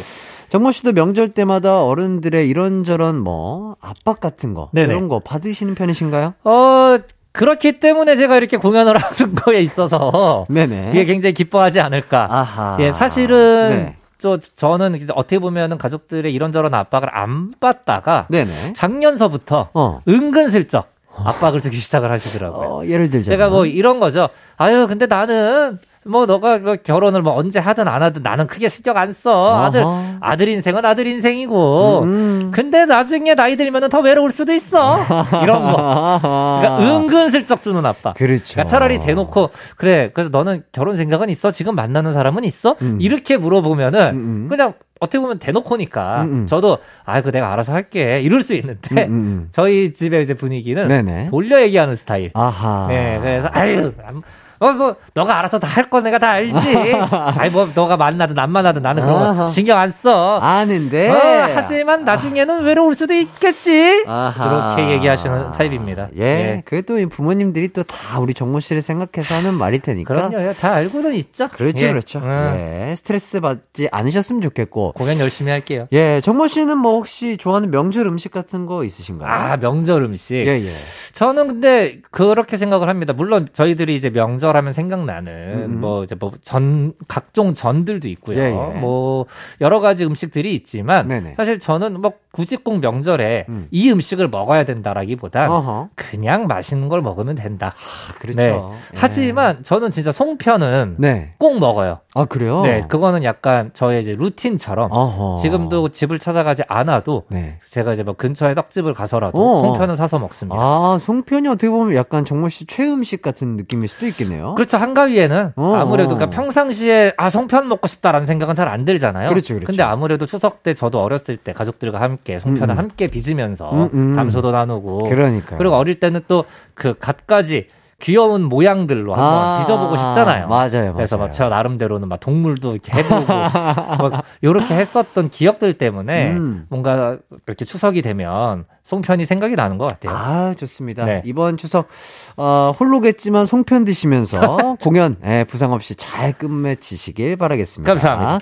[0.49, 4.87] 정모 씨도 명절 때마다 어른들의 이런저런 뭐 압박 같은 거 네네.
[4.93, 6.35] 이런 거 받으시는 편이신가요?
[6.45, 6.99] 어,
[7.37, 10.91] 그렇기 때문에 제가 이렇게 공연을 하는 거에 있어서 네네.
[10.91, 12.29] 이게 굉장히 기뻐하지 않을까.
[12.31, 12.77] 아하.
[12.81, 13.97] 예, 사실은 네.
[14.19, 18.73] 저 저는 어떻게 보면은 가족들의 이런저런 압박을 안 받다가 네네.
[18.75, 20.01] 작년서부터 어.
[20.09, 22.69] 은근슬쩍 압박을 주기 시작을 하시더라고요.
[22.69, 24.29] 어, 예를 들자면 제가 뭐 이런 거죠.
[24.57, 28.97] 아유, 근데 나는 뭐 너가 뭐 결혼을 뭐 언제 하든 안 하든 나는 크게 신경
[28.97, 29.63] 안 써.
[29.65, 30.19] 아들 어허.
[30.21, 32.03] 아들 인생은 아들 인생이고.
[32.05, 32.51] 음.
[32.55, 34.97] 근데 나중에 나이 들면은 더 외로울 수도 있어.
[35.43, 36.19] 이런 거.
[36.61, 38.13] 그러니까 은근슬쩍 주는 아빠.
[38.15, 38.45] 그렇죠.
[38.55, 40.11] 그러니까 차라리 대놓고 그래.
[40.15, 41.51] 그래서 너는 결혼 생각은 있어?
[41.51, 42.77] 지금 만나는 사람은 있어?
[42.83, 42.99] 음.
[43.01, 44.47] 이렇게 물어보면은 음, 음.
[44.49, 46.47] 그냥 어떻게 보면 대놓고니까 음, 음.
[46.47, 48.21] 저도 아, 그 내가 알아서 할게.
[48.23, 49.49] 이럴 수 있는데 음, 음.
[49.51, 51.27] 저희 집의 이제 분위기는 네네.
[51.31, 52.31] 돌려 얘기하는 스타일.
[52.35, 52.87] 아하.
[52.89, 54.23] 네, 그래서 아유, 안-
[54.59, 56.57] 어, 뭐, 너가 알아서 다 할 거 내가 다 알지.
[57.39, 59.37] 아이, 뭐, 너가 만나든 안 만나든 나는 그런.
[59.37, 60.39] 거 신경 안 써.
[60.39, 61.11] 아는데.
[61.11, 64.05] 어, 하지만 나중에는 외로울 수도 있겠지.
[64.07, 64.75] 아하.
[64.77, 66.09] 그렇게 얘기하시는 타입입니다.
[66.17, 66.23] 예.
[66.23, 66.63] 예.
[66.65, 70.13] 그래도 이 부모님들이 또 다 우리 정모 씨를 생각해서 하는 말일 테니까.
[70.29, 70.53] 그럼요.
[70.55, 71.49] 다 알고는 있죠.
[71.49, 71.91] 그렇죠, 예.
[71.91, 72.19] 그렇죠.
[72.19, 72.95] 음, 예.
[72.97, 74.93] 스트레스 받지 않으셨으면 좋겠고.
[74.93, 75.87] 공연 열심히 할게요.
[75.93, 79.29] 예, 정모 씨는 뭐 혹시 좋아하는 명절 음식 같은 거 있으신가요?
[79.31, 80.35] 아, 명절 음식.
[80.37, 80.69] 예, 예.
[81.15, 83.13] 저는 근데 그렇게 생각을 합니다.
[83.13, 85.81] 물론 저희들이 이제 명절 하면 생각나는 음.
[85.81, 88.39] 뭐 이제 뭐 전 각종 전들도 있고요.
[88.39, 88.79] 예, 예.
[88.81, 89.27] 뭐
[89.61, 91.35] 여러 가지 음식들이 있지만 네네.
[91.37, 93.67] 사실 저는 뭐 굳이 꼭 명절에 음.
[93.71, 95.89] 이 음식을 먹어야 된다라기보단 어허.
[95.95, 97.75] 그냥 맛있는 걸 먹으면 된다.
[98.21, 98.37] 그렇죠.
[98.39, 98.53] 네.
[98.53, 98.61] 예.
[98.95, 101.33] 하지만 저는 진짜 송편은 네.
[101.39, 102.01] 꼭 먹어요.
[102.15, 102.61] 아, 그래요?
[102.63, 105.37] 네, 그거는 약간 저의 이제 루틴처럼 어허.
[105.41, 107.57] 지금도 집을 찾아가지 않아도 네.
[107.71, 109.61] 제가 이제 뭐 근처에 떡집을 가서라도 어.
[109.63, 110.59] 송편은 사서 먹습니다.
[110.61, 114.55] 아, 송편이 어떻게 보면 약간 정모 씨 최음식 같은 느낌일 수도 있겠네요.
[114.57, 114.77] 그렇죠.
[114.77, 116.19] 한가위에는 어, 아무래도 어.
[116.19, 119.29] 그러니까 평상시에 아 송편 먹고 싶다라는 생각은 잘 안 들잖아요.
[119.29, 119.67] 그렇죠, 그렇죠.
[119.67, 122.79] 근데 아무래도 추석 때 저도 어렸을 때 가족들과 함께 송편을 음, 음.
[122.79, 124.17] 함께 빚으면서 음, 음.
[124.17, 125.59] 담소도 나누고 그러니까요.
[125.59, 130.49] 그리고 어릴 때는 또 그 갖가지 귀여운 모양들로 한번 아, 빚어보고 싶잖아요.
[130.49, 130.93] 맞아요, 맞아요.
[130.95, 136.67] 그래서 막 저 나름대로는 막 동물도 이렇게 해보고 막 이렇게 했었던 기억들 때문에 음.
[136.69, 140.15] 뭔가 이렇게 추석이 되면 송편이 생각이 나는 것 같아요.
[140.15, 141.07] 아, 좋습니다.
[141.07, 141.23] 네.
[141.25, 141.89] 이번 추석,
[142.37, 147.91] 어, 홀로겠지만 송편 드시면서 공연, 예, 부상 없이 잘 끝맺히시길 바라겠습니다.
[147.91, 148.41] 감사합니다.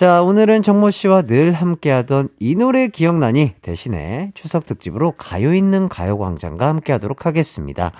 [0.00, 6.66] 자, 오늘은 정모 씨와 늘 함께하던 이 노래 기억나니 대신에 추석 특집으로 가요 있는 가요광장과
[6.66, 7.92] 함께하도록 하겠습니다.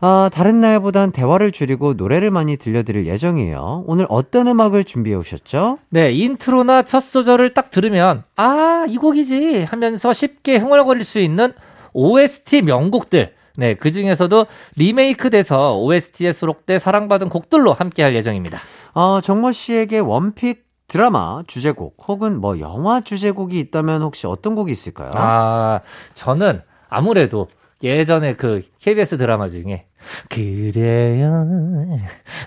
[0.00, 3.84] 아, 다른 날보단 대화를 줄이고 노래를 많이 들려드릴 예정이에요.
[3.86, 5.76] 오늘 어떤 음악을 준비해 오셨죠?
[5.90, 11.52] 네, 인트로나 첫 소절을 딱 들으면, 아, 이 곡이지 하면서 쉽게 흥얼거릴 수 있는
[11.92, 13.34] OST 명곡들.
[13.58, 14.46] 네, 그 중에서도
[14.76, 18.58] 리메이크 돼서 OST에 수록돼 사랑받은 곡들로 함께 할 예정입니다.
[18.94, 24.70] 어, 정모 씨에게 one pick 드라마 주제곡 혹은 뭐 영화 주제곡이 있다면 혹시 어떤 곡이
[24.70, 25.10] 있을까요?
[25.14, 25.80] 아,
[26.14, 27.48] 저는 아무래도
[27.82, 29.86] 예전에 그 KBS 드라마 중에
[30.30, 31.46] 그래요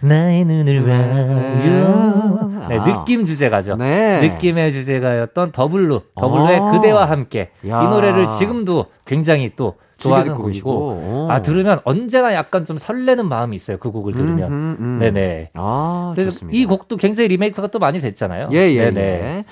[0.01, 2.83] 나의 눈을 봐요 네, 아.
[2.83, 3.77] 느낌 주제가죠.
[3.77, 4.21] 네.
[4.21, 6.71] 느낌의 주제가였던 더블루, 더블루의 아.
[6.71, 7.81] 그대와 함께 야.
[7.83, 11.27] 이 노래를 지금도 굉장히 또 좋아하는 곡이고.
[11.29, 14.99] 아 들으면 언제나 약간 좀 설레는 마음이 있어요 그 곡을 들으면 음, 음, 음.
[14.99, 16.57] 네네 아, 그래서 좋습니다.
[16.57, 19.45] 이 곡도 굉장히 리메이크가 또 많이 됐잖아요 예, 예, 네네 예.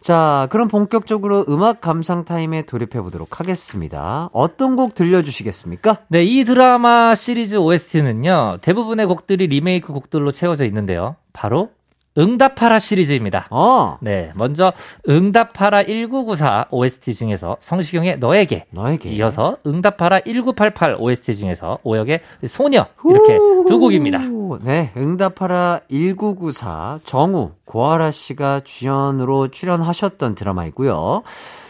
[0.00, 4.30] 자, 그럼 본격적으로 음악 감상 타임에 돌입해 보도록 하겠습니다.
[4.32, 5.98] 어떤 곡 들려주시겠습니까?
[6.08, 11.70] 네, 이 드라마 시리즈 OST는요 대부분의 곡들이 리메이크 곡들로 채워져 있는데요 바로
[12.18, 14.72] 응답하라 시리즈입니다 어, 네 먼저
[15.08, 19.10] 응답하라 1994 OST 중에서 성시경의 너에게 너에게.
[19.10, 24.20] 이어서 응답하라 1988 OST 중에서 오역의 소녀 이렇게 두 곡입니다.
[24.62, 31.22] 네, 응답하라 1994 정우 고아라 씨가 주연으로 출연하셨던 드라마이고요.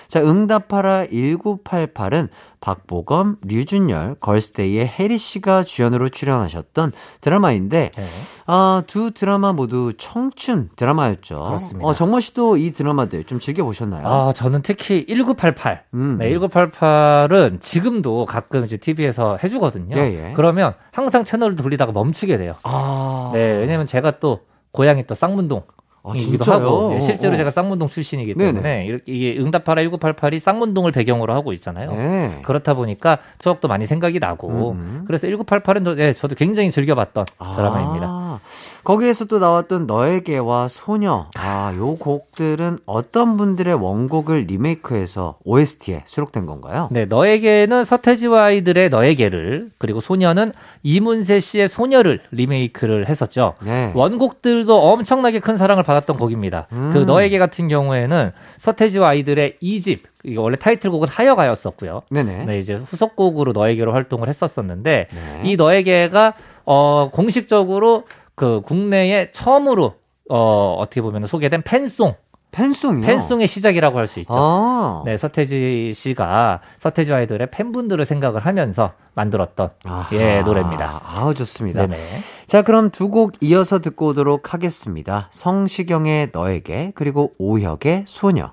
[0.09, 2.29] 자, 응답하라 1988은
[2.61, 8.05] 박보검, 류준열, 걸스데이의 혜리 씨가 주연으로 출연하셨던 드라마인데 네.
[8.47, 11.41] 아, 두 드라마 모두 청춘 드라마였죠.
[11.41, 11.87] 그렇습니다.
[11.87, 14.07] 어, 정모 씨도 이 드라마들 좀 즐겨 보셨나요?
[14.07, 15.85] 아, 저는 특히 1988.
[15.95, 16.19] 음.
[16.19, 19.97] 네, 1988은 지금도 가끔 이제 TV에서 해 주거든요.
[19.97, 20.33] 예, 예.
[20.35, 22.55] 그러면 항상 채널을 돌리다가 멈추게 돼요.
[22.63, 23.31] 아.
[23.33, 24.41] 네, 왜냐면 제가 또
[24.73, 25.63] 고향이 또 쌍문동.
[26.11, 26.65] 아, 이기도 진짜요?
[26.65, 27.37] 하고 네, 실제로 어.
[27.37, 28.53] 제가 쌍문동 출신이기 네네.
[28.53, 31.93] 때문에 이렇게 이게 응답하라 1988이 쌍문동을 배경으로 하고 있잖아요.
[31.93, 32.39] 네.
[32.43, 35.05] 그렇다 보니까 추억도 많이 생각이 나고 음.
[35.07, 38.41] 그래서 1988은 저, 네, 저도 굉장히 즐겨봤던 아, 드라마입니다.
[38.89, 41.27] 거기에서 또 나왔던 너에게와 소녀.
[41.37, 46.89] 아, 요 곡들은 어떤 분들의 원곡을 리메이크해서 OST에 수록된 건가요?
[46.91, 53.57] 네, 너에게는 서태지와 아이들의 너에게를 그리고 소녀는 이문세 씨의 소녀를 리메이크를 했었죠.
[53.63, 53.93] 네.
[53.95, 56.69] 원곡들도 엄청나게 큰 사랑을 받았던 곡입니다.
[56.73, 56.91] 음.
[56.95, 62.05] 그 너에게 같은 경우에는 서태지와 아이들의 이집 이게 원래 타이틀곡은 하여가였었고요.
[62.11, 62.47] 네네.
[62.47, 65.43] 네, 이제 후속곡으로 너에게로 활동을 했었었는데 네.
[65.45, 66.33] 이 너에게가
[66.65, 68.05] 어 공식적으로
[68.39, 69.95] 그 국내에 처음으로
[70.31, 72.15] 어 어떻게 보면 소개된 팬송
[72.51, 73.05] 팬송이요?
[73.07, 74.33] 팬송의 시작이라고 할 수 있죠.
[74.35, 75.03] 아.
[75.05, 80.17] 네, 서태지 씨가 서태지 아이들의 팬분들을 생각을 하면서 만들었던 아하.
[80.17, 81.03] 예 노래입니다.
[81.05, 81.87] 아우, 좋습니다.
[81.87, 82.03] 네네.
[82.47, 85.29] 자, 그럼 두 곡 이어서 듣고 오도록 하겠습니다.
[85.31, 88.53] 성시경의 너에게, 그리고 오혁의 소녀.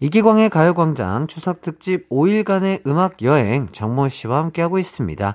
[0.00, 5.34] 이기광의 가요광장 추석특집 5일간의 음악여행 정모 씨와 함께하고 있습니다.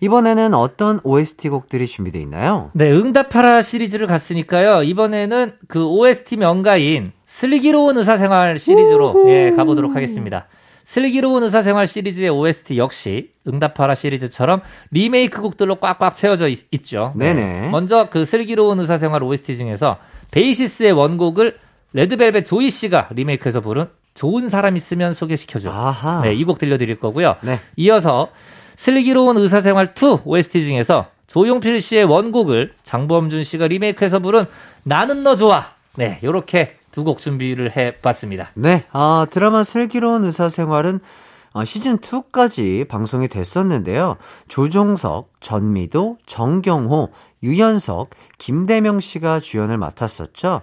[0.00, 2.70] 이번에는 어떤 OST 곡들이 준비되어 있나요?
[2.74, 4.82] 네, 응답하라 시리즈를 갔으니까요.
[4.82, 10.46] 이번에는 그 OST 명가인 슬기로운 의사생활 시리즈로 예, 가보도록 하겠습니다.
[10.84, 14.60] 슬기로운 의사생활 시리즈의 OST 역시 응답하라 시리즈처럼
[14.92, 17.70] 리메이크 곡들로 꽉꽉 채워져 있, 죠 네네.
[17.70, 19.98] 먼저 그 슬기로운 의사생활 OST 중에서
[20.30, 21.58] 베이시스의 원곡을
[21.96, 25.70] 레드벨벳 조이 씨가 리메이크해서 부른 좋은 사람 있으면 소개시켜줘.
[25.70, 26.20] 아하.
[26.22, 27.36] 네, 이 곡 들려드릴 거고요.
[27.40, 27.58] 네.
[27.76, 28.28] 이어서
[28.76, 34.44] 슬기로운 의사생활 2 OST 중에서 조용필 씨의 원곡을 장범준 씨가 리메이크해서 부른
[34.84, 35.66] 나는 너 좋아.
[35.96, 38.50] 네, 요렇게 두 곡 준비를 해봤습니다.
[38.54, 41.00] 네, 아, 드라마 슬기로운 의사생활은
[41.52, 44.16] 어, 시즌2까지 방송이 됐었는데요.
[44.48, 47.08] 조종석, 전미도, 정경호,
[47.42, 50.62] 유연석, 김대명 씨가 주연을 맡았었죠.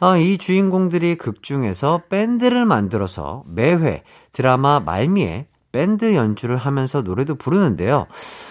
[0.00, 4.02] 아, 이 주인공들이 극 중에서 밴드를 만들어서 매회
[4.32, 8.06] 드라마 말미에 밴드 연주를 하면서 노래도 부르는데요.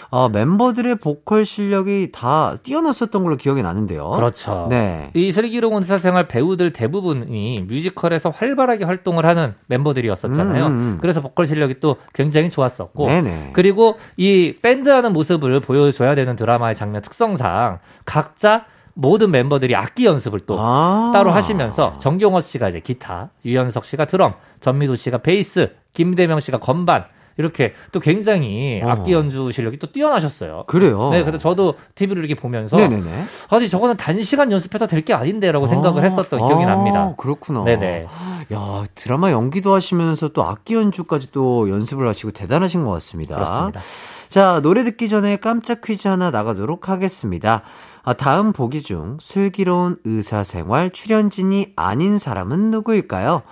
[0.10, 4.12] 어, 멤버들의 보컬 실력이 다 뛰어났었던 걸로 기억이 나는데요.
[4.12, 4.68] 그렇죠.
[4.70, 5.12] 네.
[5.14, 10.66] 이 슬기로운 의사생활 배우들 대부분이 뮤지컬에서 활발하게 활동을 하는 멤버들이었었잖아요.
[10.68, 10.98] 음, 음, 음.
[11.02, 13.08] 그래서 보컬 실력이 또 굉장히 좋았었고.
[13.08, 13.52] 네네.
[13.54, 18.66] 그리고 이 밴드하는 모습을 보여줘야 되는 드라마의 장면 특성상 각자
[19.00, 21.12] 모든 멤버들이 악기 연습을 또 아.
[21.14, 27.06] 따로 하시면서 정경호 씨가 이제 기타, 유연석 씨가 드럼, 전미도 씨가 베이스, 김대명 씨가 건반
[27.38, 28.90] 이렇게 또 굉장히 어.
[28.90, 30.66] 악기 연주 실력이 또 뛰어나셨어요.
[30.68, 31.12] 그래요.
[31.12, 33.24] 네, 그래서 저도 TV를 이렇게 보면서 네네네.
[33.50, 37.14] 아니 저거는 단시간 연습해도 될게 아닌데라고 생각을 했었던 기억이 아, 납니다.
[37.18, 37.64] 그렇구나.
[37.64, 38.08] 네네.
[38.54, 43.36] 야, 드라마 연기도 하시면서 또 악기 연주까지 또 연습을 하시고 대단하신 것 같습니다.
[43.36, 43.80] 그렇습니다.
[44.28, 47.64] 자, 노래 듣기 전에 깜짝 퀴즈 하나 나가도록 하겠습니다.
[48.10, 53.44] 아, 다음 보기 중 슬기로운 의사생활 출연진이 아닌 사람은 누구일까요?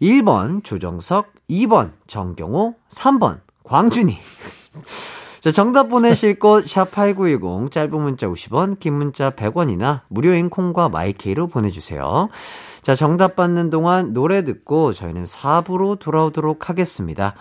[0.00, 4.16] 1번 조정석, 2번 정경호, 3번 광준이.
[5.42, 12.28] 자, 정답 보내실 곳, 샵8910, 짧은 문자 50원, 긴 문자 100원이나, 무료인 콩과 마이케이로 보내주세요.
[12.82, 17.34] 자, 정답 받는 동안 노래 듣고 저희는 4부로 돌아오도록 하겠습니다.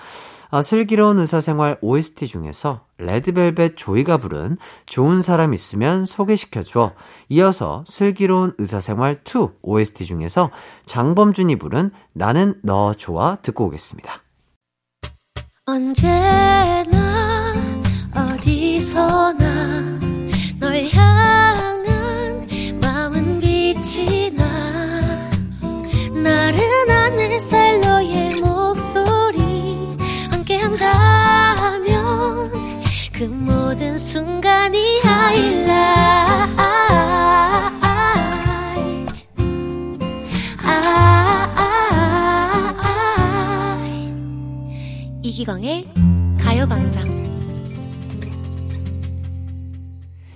[0.55, 6.93] 아, 슬기로운 의사생활 OST 중에서 레드벨벳 조이가 부른 좋은 사람 있으면 소개시켜줘.
[7.27, 10.51] 이어서 슬기로운 의사생활 2 OST 중에서
[10.85, 14.21] 장범준이 부른 나는 너 좋아 듣고 오겠습니다.
[15.65, 17.53] 언제나
[18.15, 19.99] 어디서나
[20.61, 22.47] 널 향한
[22.81, 24.45] 마음은 빛이 나
[26.13, 28.54] 나른한 햇살 너의 함께
[30.75, 32.51] 한다면
[33.13, 35.69] 그 모든 순간이 하이라이트
[40.63, 41.01] 아,
[45.21, 45.87] 이기광의
[46.41, 47.05] 가요광장.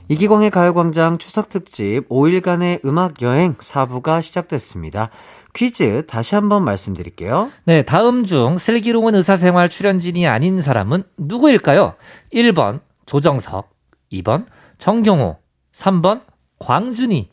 [0.08, 5.12] 이기광의 가요광장 추석특집 5일간의 음악여행 4부가 시작됐습니다.
[5.60, 7.52] 퀴즈 다시 한번 말씀드릴게요.
[7.66, 11.96] 네, 다음 중 슬기로운 의사생활 출연진이 아닌 사람은 누구일까요?
[12.34, 13.70] 1번 조정석,
[14.14, 14.46] 2번
[14.78, 15.36] 정경호,
[15.74, 16.22] 3번
[16.60, 17.30] 광준이.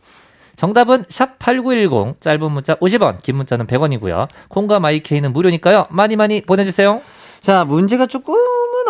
[0.56, 4.26] 정답은 샵 8910 짧은 문자 50원, 긴 문자는 100원이고요.
[4.48, 5.86] 콩과 마이케이는 무료니까요.
[5.90, 7.02] 많이 많이 보내 주세요.
[7.42, 8.40] 자, 문제가 조금은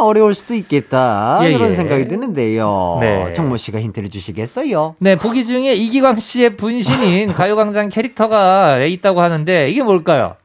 [0.03, 1.41] 어려울 수도 있겠다.
[1.43, 1.73] 예, 이런 예.
[1.73, 2.99] 생각이 드는데요.
[3.01, 3.33] 네.
[3.35, 4.97] 정모 씨가 힌트를 주시겠어요?
[4.99, 10.37] 네, 보기 중에 이기광 씨의 분신인 가요광장 캐릭터가 있다고 하는데 이게 뭘까요?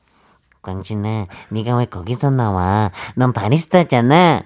[0.61, 2.91] 광준아, 네가 왜 거기서 나와?
[3.15, 4.43] 넌 바리스타잖아.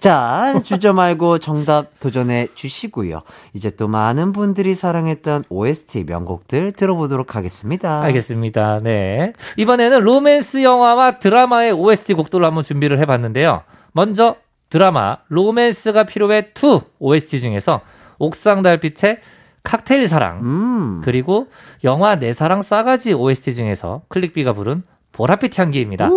[0.00, 3.22] 자, 주저 말고 정답 도전해 주시고요.
[3.52, 8.02] 이제 또 많은 분들이 사랑했던 OST 명곡들 들어보도록 하겠습니다.
[8.02, 8.80] 알겠습니다.
[8.82, 9.32] 네.
[9.56, 13.62] 이번에는 로맨스 영화와 드라마의 OST 곡들로 한번 준비를 해봤는데요.
[13.92, 14.36] 먼저
[14.70, 17.82] 드라마 로맨스가 필요해 2 OST 중에서
[18.18, 19.20] 옥상 달빛의
[19.64, 21.00] 칵테일 사랑, 음.
[21.04, 21.48] 그리고
[21.84, 24.82] 영화 내 사랑 싸가지 OST 중에서 클릭비가 부른
[25.12, 26.08] 보랏빛 향기입니다.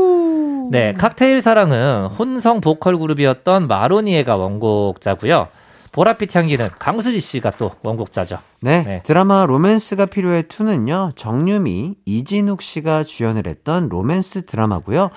[0.71, 5.47] 네, 칵테일 사랑은 혼성 보컬 그룹이었던 마로니에가 원곡자고요.
[5.91, 8.39] 보랏빛 향기는 강수지 씨가 또 원곡자죠.
[8.61, 9.01] 네, 네.
[9.03, 15.11] 드라마 로맨스가 필요해 2는요, 정유미, 이진욱 씨가 주연을 했던 로맨스 드라마고요.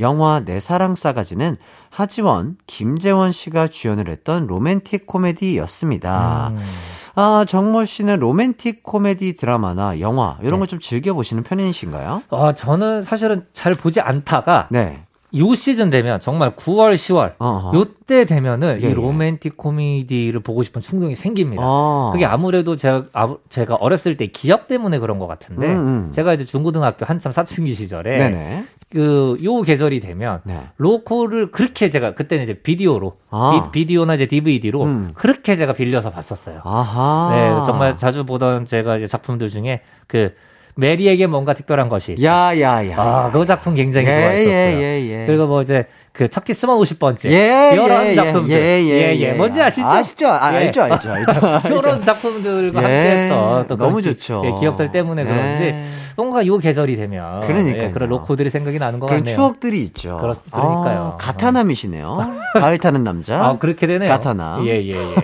[0.00, 1.56] 영화 내 사랑 싸가지는
[1.90, 6.48] 하지원, 김재원 씨가 주연을 했던 로맨틱 코미디였습니다.
[6.52, 6.60] 음.
[7.14, 10.58] 아, 정모 씨는 로맨틱 코미디 드라마나 영화, 이런 네.
[10.60, 12.22] 거좀 즐겨 보시는 편이신가요?
[12.28, 15.02] 어, 저는 사실은 잘 보지 않다가 네.
[15.34, 17.72] 요 시즌 되면 정말 9월, 10월 어허.
[17.74, 18.90] 요때 되면은 예, 예.
[18.90, 21.62] 이 로맨틱 코미디를 보고 싶은 충동이 생깁니다.
[21.64, 22.10] 아.
[22.12, 26.10] 그게 아무래도 제가, 아- 제가 어렸을 때 기억 때문에 그런 것 같은데 음, 음.
[26.12, 28.64] 제가 이제 중고등학교 한참 사춘기 시절에 네네.
[28.92, 30.60] 그 요 계절이 되면 네.
[30.76, 33.70] 로코를 그렇게 제가 그때는 이제 비디오로 아.
[33.72, 35.10] 비, 디오나 이제 DVD로 음.
[35.14, 36.60] 그렇게 제가 빌려서 봤었어요.
[36.64, 37.30] 아하.
[37.32, 40.34] 네, 정말 자주 보던 제가 이제 작품들 중에 그
[40.76, 42.96] 메리에게 뭔가 특별한 것이 야, 야, 야.
[42.98, 44.54] 아, 그 작품 굉장히 예, 좋아했었고요.
[44.54, 45.26] 예, 예, 예.
[45.26, 45.86] 그리고 뭐 이제
[46.16, 49.86] 그 척키 스만 50번째 예, 이런 예, 작품들 예, 예, 예, 뭔지 아시죠?
[49.86, 50.28] 아시죠?
[50.28, 50.66] 아, 예.
[50.66, 51.68] 알죠, 알죠, 알죠.
[51.78, 54.42] 이런 작품들과 예, 함께 했던 또 너무 그런 기- 좋죠.
[54.46, 55.30] 예, 기억들 때문에 네.
[55.30, 55.74] 그런지
[56.16, 57.82] 뭔가 요 계절이 되면 그러니까요.
[57.82, 59.36] 예, 그런 로코들이 생각이 나는 것 그런 같네요.
[59.36, 60.16] 추억들이 있죠.
[60.16, 61.12] 그렇- 그러니까요.
[61.14, 62.18] 아, 가타남이시네요.
[62.54, 63.36] 가을 타는 남자.
[63.44, 64.08] 아 그렇게 되네요.
[64.10, 64.66] 가타남.
[64.66, 65.14] 예 예 예,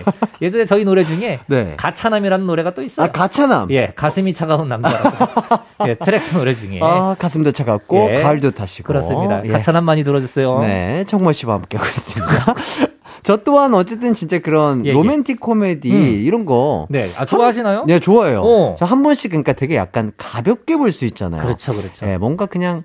[0.41, 1.73] 예전에 저희 노래 중에 네.
[1.77, 3.07] 가차남이라는 노래가 또 있어요.
[3.07, 3.71] 아, 가차남.
[3.71, 8.21] 예 가슴이 차가운 남자라고 예 트랙스 노래 중에 아, 가슴도 차갑고, 예.
[8.21, 8.85] 가을도 타시고.
[8.87, 9.41] 그렇습니다.
[9.45, 9.49] 예.
[9.49, 10.59] 가차남 많이 들어주세요.
[10.59, 12.55] 네, 청모 씨와 함께하고 있습니다.
[13.23, 14.93] 저 또한 어쨌든 진짜 그런 예, 예.
[14.93, 16.03] 로맨틱 코미디 음.
[16.25, 16.87] 이런 거.
[16.89, 17.85] 네, 아, 좋아하시나요?
[17.87, 18.41] 네, 좋아요.
[18.41, 18.75] 어.
[18.77, 21.41] 저한 번씩 그러니까 되게 약간 가볍게 볼 수 있잖아요.
[21.41, 22.05] 그렇죠, 그렇죠.
[22.05, 22.83] 예, 뭔가 그냥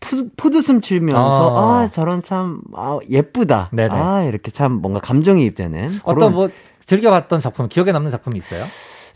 [0.00, 1.80] 푸, 푸드숨 치면서 아.
[1.80, 3.70] 아, 저런 참 아, 예쁘다.
[3.72, 3.88] 네네.
[3.94, 6.48] 아 이렇게 참 뭔가 감정이입되는 어떤 그런 뭐
[6.84, 8.62] 즐겨봤던 작품, 기억에 남는 작품이 있어요?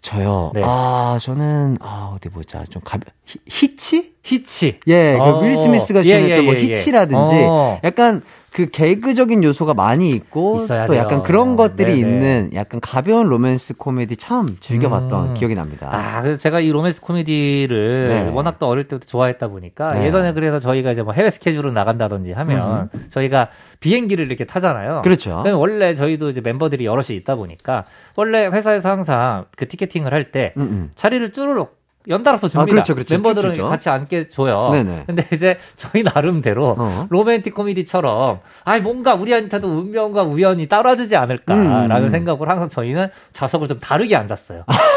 [0.02, 0.50] 저요.
[0.54, 0.62] 네.
[0.64, 4.14] 아 저는 아 어디 보자 좀 가벼 히, 히치?
[4.24, 4.80] 히치.
[4.88, 5.38] 예, 어.
[5.40, 6.62] 그 윌 스미스가 예, 주연했던 예, 뭐 예, 예.
[6.64, 7.80] 히치라든지 어.
[7.84, 8.22] 약간
[8.52, 11.02] 그 개그적인 요소가 많이 있고 있어야 또 돼요.
[11.02, 11.98] 약간 그런 것들이 네네.
[11.98, 15.34] 있는 약간 가벼운 로맨스 코미디 참 즐겨봤던 음.
[15.34, 15.88] 기억이 납니다.
[15.90, 18.30] 아, 그래서 제가 이 로맨스 코미디를 네.
[18.30, 20.04] 워낙 또 어릴 때부터 좋아했다 보니까 네.
[20.04, 23.48] 예전에 그래서 저희가 이제 뭐 해외 스케줄을 나간다든지 하면 저희가
[23.80, 25.02] 비행기를 이렇게 타잖아요.
[25.02, 25.42] 그렇죠.
[25.56, 27.84] 원래 저희도 이제 멤버들이 여럿이 있다 보니까
[28.16, 30.90] 원래 회사에서 항상 그 티켓팅을 할때 음, 음.
[30.94, 32.70] 자리를 쭈르륵 연달아서 줍니다.
[32.70, 33.14] 그렇죠, 그렇죠.
[33.14, 33.68] 멤버들은 쭉.
[33.68, 34.70] 같이 앉게 줘요.
[34.72, 35.04] 네네.
[35.06, 37.06] 근데 이제 저희 나름대로 어.
[37.10, 42.08] 로맨틱 코미디처럼 아이 뭔가 우리한테도 운명과 우연이 따라주지 않을까라는 음.
[42.08, 44.64] 생각으로 항상 저희는 좌석을 좀 다르게 앉았어요.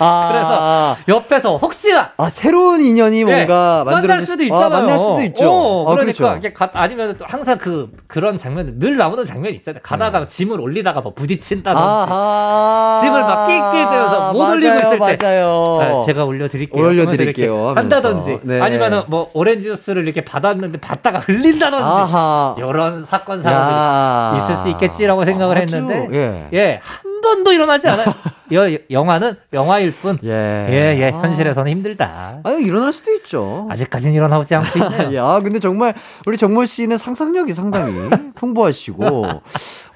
[0.00, 4.64] 아, 그래서 옆에서 혹시나 아 새로운 인연이 예, 뭔가 만날 만들어질 수도 수- 있잖아요.
[4.66, 5.50] 아, 만날 수도 있죠.
[5.50, 6.36] 어, 아, 그러니까 그렇죠.
[6.38, 9.80] 이게 가, 아니면 또 항상 그 그런 장면 늘 나오는 장면이 있잖아요.
[9.82, 11.80] 가다가 짐을 올리다가 뭐 부딪힌다든지.
[11.80, 11.90] 네.
[12.12, 12.98] 아하.
[13.00, 15.16] 짐을 막 낑낑대면서 못 올리고 있을 때.
[15.22, 15.64] 맞아요.
[15.80, 16.82] 아, 제가 올려드릴게요.
[16.84, 17.72] 올려드릴게요.
[17.76, 18.60] 한다든지 네.
[18.60, 22.54] 아니면은 뭐 오렌지 주스를 이렇게 받았는데 받다가 흘린다든지 아하.
[22.58, 24.32] 이런 사건 야.
[24.32, 26.48] 사고들이 있을 수 있겠지라고 생각을 아주, 했는데 예.
[26.58, 28.06] 예, 한 번도 일어나지 않아요.
[28.52, 30.18] 여, 영화는 영화일 뿐.
[30.22, 30.28] 예.
[30.30, 31.20] 예, 예, 아.
[31.22, 32.40] 현실에서는 힘들다.
[32.44, 33.66] 아유, 일어날 수도 있죠.
[33.70, 35.14] 아직까지는 일어나지 않고 있네요.
[35.16, 35.94] 야, 근데 정말
[36.26, 37.94] 우리 정모 씨는 상상력이 상당히
[38.36, 39.24] 풍부하시고,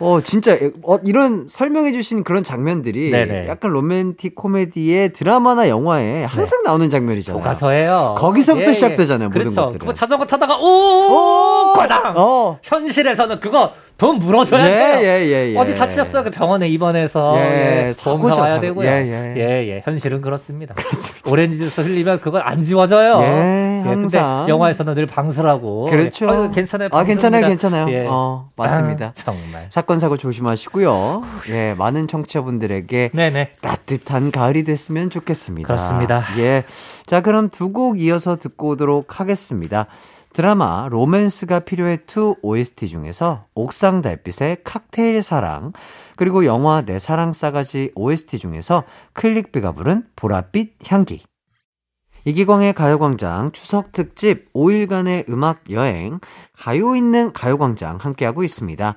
[0.00, 3.48] 어 진짜 어, 이런 설명해주신 그런 장면들이 네네.
[3.48, 7.40] 약간 로맨틱 코미디의 드라마나 영화에 항상 나오는 장면이잖아요.
[7.40, 8.14] 교과서예요.
[8.18, 8.72] 거기서부터 예, 예.
[8.72, 9.66] 시작되잖아요, 모든 그렇죠.
[9.66, 9.84] 것들은.
[9.84, 12.14] 뭐 자전거 타다가 오, 과당.
[12.16, 12.58] 어.
[12.62, 14.98] 현실에서는 그거 돈 물어줘야 예, 돼요.
[15.02, 15.58] 예, 예, 예.
[15.58, 16.22] 어디 다치셨어요?
[16.22, 17.42] 그 병원에 입원해서 예,
[17.88, 18.60] 예, 보험 사고죠, 사와야 사고.
[18.62, 18.86] 되고요.
[18.88, 19.34] 예, 예.
[19.36, 19.82] 예, 예.
[19.84, 20.76] 현실은 그렇습니다.
[21.26, 23.20] 오렌지 주스 흘리면 그걸 안 지워져요.
[23.22, 24.48] 예, 항상.
[24.48, 25.86] 영화에서는 늘 방수라고.
[25.86, 26.26] 그렇죠.
[26.26, 26.30] 예.
[26.30, 26.88] 아유, 괜찮아요.
[26.92, 27.48] 아, 괜찮아요.
[27.48, 27.90] 괜찮아요.
[27.90, 28.06] 예.
[28.08, 29.06] 어, 맞습니다.
[29.06, 29.66] 아, 정말.
[29.70, 31.22] 사건 사고 조심하시고요.
[31.48, 33.50] 예, 많은 청취자분들에게 네네.
[33.60, 35.66] 따뜻한 가을이 됐으면 좋겠습니다.
[35.66, 36.22] 그렇습니다.
[36.38, 36.62] 예.
[37.06, 39.86] 자, 그럼 두 곡 이어서 듣고 오도록 하겠습니다.
[40.38, 45.72] 드라마 로맨스가 필요해 2 OST 중에서 옥상 달빛의 칵테일 사랑
[46.14, 48.84] 그리고 영화 내 사랑 싸가지 OST 중에서
[49.14, 51.24] 클릭비가 부른 보랏빛 향기
[52.24, 56.20] 이기광의 가요광장 추석 특집 5일간의 음악 여행
[56.56, 58.94] 가요 있는 가요광장 함께하고 있습니다.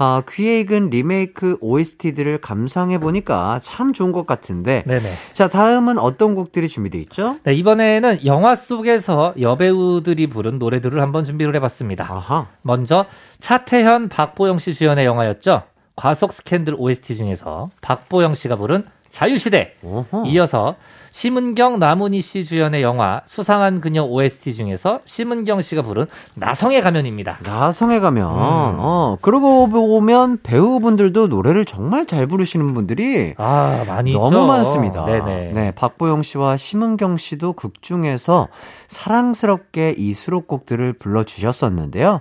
[0.00, 4.84] 아, 귀에 익은 리메이크 OST들을 감상해 보니까 참 좋은 것 같은데.
[4.86, 5.12] 네네.
[5.32, 7.36] 자, 다음은 어떤 곡들이 준비되어 있죠?
[7.42, 12.04] 네, 이번에는 영화 속에서 여배우들이 부른 노래들을 한번 준비를 해봤습니다.
[12.08, 12.46] 아하.
[12.62, 13.06] 먼저
[13.40, 15.62] 차태현, 박보영 씨 주연의 영화였죠.
[15.96, 19.74] 과속 스캔들 OST 중에서 박보영 씨가 부른 자유시대.
[19.82, 20.26] 오호.
[20.26, 20.76] 이어서
[21.10, 27.38] 심은경, 남은희 씨 주연의 영화 수상한 그녀 OST 중에서 심은경 씨가 부른 나성의 가면입니다.
[27.42, 28.36] 나성에 가면, 음.
[28.38, 34.46] 어, 그러고 보면 배우분들도 노래를 정말 잘 부르시는 분들이 아, 많이 너무 있죠.
[34.46, 35.04] 많습니다.
[35.06, 35.52] 네네.
[35.54, 38.48] 네, 박보영 씨와 심은경 씨도 극 중에서
[38.88, 42.20] 사랑스럽게 이 수록곡들을 불러 주셨었는데요.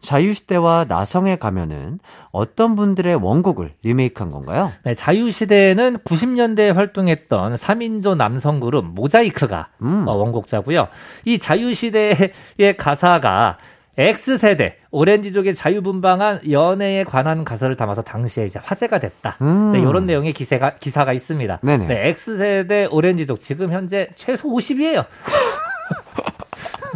[0.00, 1.98] 자유시대와 나성에 가면은
[2.30, 4.72] 어떤 분들의 원곡을 리메이크한 건가요?
[4.84, 10.06] 네, 자유시대는 90년대에 활동했던 3인조 남성 그룹 모자이크가 음.
[10.06, 10.88] 어, 원곡자고요.
[11.24, 13.58] 이 자유시대의 가사가
[13.98, 19.38] X세대, 오렌지족의 자유분방한 연애에 관한 가사를 담아서 당시에 이제 화제가 됐다.
[19.40, 19.72] 음.
[19.72, 21.60] 네, 이런 내용의 기세가, 기사가 있습니다.
[21.62, 21.86] 네네.
[21.86, 25.06] 네, X세대 오렌지족 지금 현재 최소 50이에요.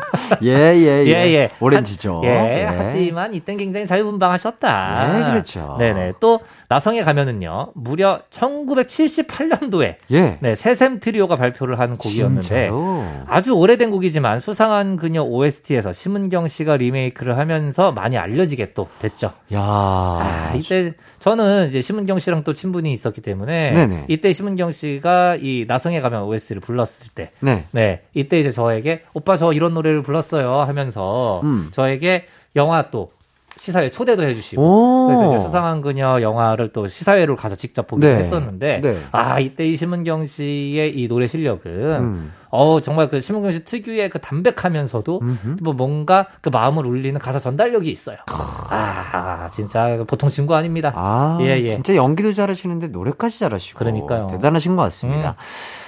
[0.43, 1.07] 예, 예, 예.
[1.07, 1.51] 예, 예.
[1.61, 2.23] 오렌지죠.
[2.25, 5.13] 예, 하지만 이땐 굉장히 자유분방하셨다.
[5.13, 5.77] 네, 그렇죠.
[5.79, 6.15] 네네.
[6.21, 10.39] 또 나성에 가면은요, 무려 1978년도에 예.
[10.41, 13.05] 네, 새샘 트리오가 발표를 한 곡이었는데 진짜로?
[13.27, 19.33] 아주 오래된 곡이지만 수상한 그녀 OST에서 심은경 씨가 리메이크를 하면서 많이 알려지게 또 됐죠.
[19.55, 19.61] 야.
[19.61, 24.05] 아, 이때 저는 이제 심은경 씨랑 또 친분이 있었기 때문에 네네.
[24.09, 27.65] 이때 심은경 씨가 이 나성에 가면 OST를 불렀을 때 네.
[27.73, 31.71] 네, 이때 이제 저에게 오빠 저 이런 노래 를 불렀어요 하면서 음.
[31.73, 32.27] 저에게
[32.57, 33.11] 영화 또
[33.57, 35.07] 시사회 초대도 해주시고 오.
[35.07, 38.15] 그래서 이제 수상한 그녀 영화를 또 시사회로 가서 직접 보기도 네.
[38.15, 38.97] 했었는데 네.
[39.13, 42.33] 아 이때 이 심은경 씨의 이 노래 실력은 음.
[42.49, 45.57] 어 정말 그 심은경 씨 특유의 그 담백하면서도 음흠.
[45.63, 48.17] 뭐 뭔가 그 마음을 울리는 가사 전달력이 있어요.
[48.29, 50.93] 아 진짜 보통 친구 아닙니다.
[50.95, 51.71] 아, 예, 예.
[51.71, 54.27] 진짜 연기도 잘하시는데 노래까지 잘하시고 그러니까요.
[54.27, 54.29] 음.
[54.29, 55.37] 대단하신 것 같습니다.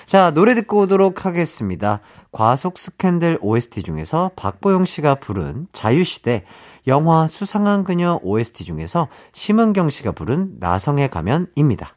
[0.05, 2.01] 자, 노래 듣고 오도록 하겠습니다.
[2.33, 6.45] 과속 스캔들 OST 중에서 박보영 씨가 부른 자유시대,
[6.87, 11.97] 영화 수상한 그녀 OST 중에서 심은경 씨가 부른 나성에 가면입니다.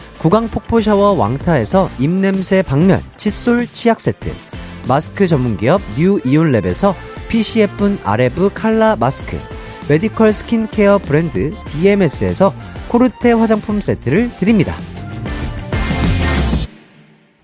[0.21, 4.31] 구강 폭포 샤워 왕타에서 입냄새 박멸 칫솔 치약 세트,
[4.87, 6.93] 마스크 전문 기업 뉴 이온랩에서
[7.57, 9.35] 예쁜 아레브 칼라 마스크,
[9.89, 12.53] 메디컬 스킨케어 브랜드 DMS에서
[12.89, 14.75] 코르테 화장품 세트를 드립니다.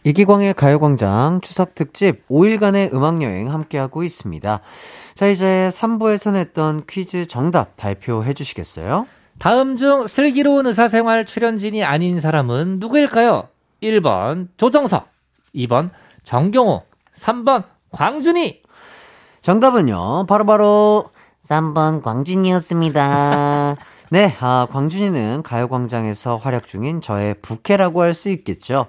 [0.04, 4.60] 이기광의 가요광장 추석 특집 5일간의 음악여행 함께하고 있습니다.
[5.16, 9.08] 자, 이제 3부에서 냈던 퀴즈 정답 발표해 주시겠어요?
[9.40, 13.50] 다음 중 슬기로운 의사생활 출연진이 아닌 사람은 누구일까요?
[13.84, 15.08] 1번 조정석,
[15.56, 15.92] 2번
[16.24, 16.84] 정경호,
[17.16, 18.62] 3번 광준이.
[19.42, 21.12] 정답은요, 바로 바로
[21.48, 23.76] 3번 광준이었습니다.
[24.10, 28.86] 네, 아, 광준이는 가요광장에서 활약 중인 저의 부캐라고 할 수 있겠죠.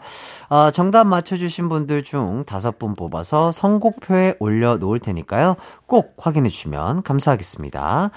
[0.49, 5.57] 아, 정답 맞춰주신 분들 중 다섯 분 뽑아서 선곡표에 올려놓을 테니까요.
[5.87, 8.11] 꼭 확인해주시면 감사하겠습니다.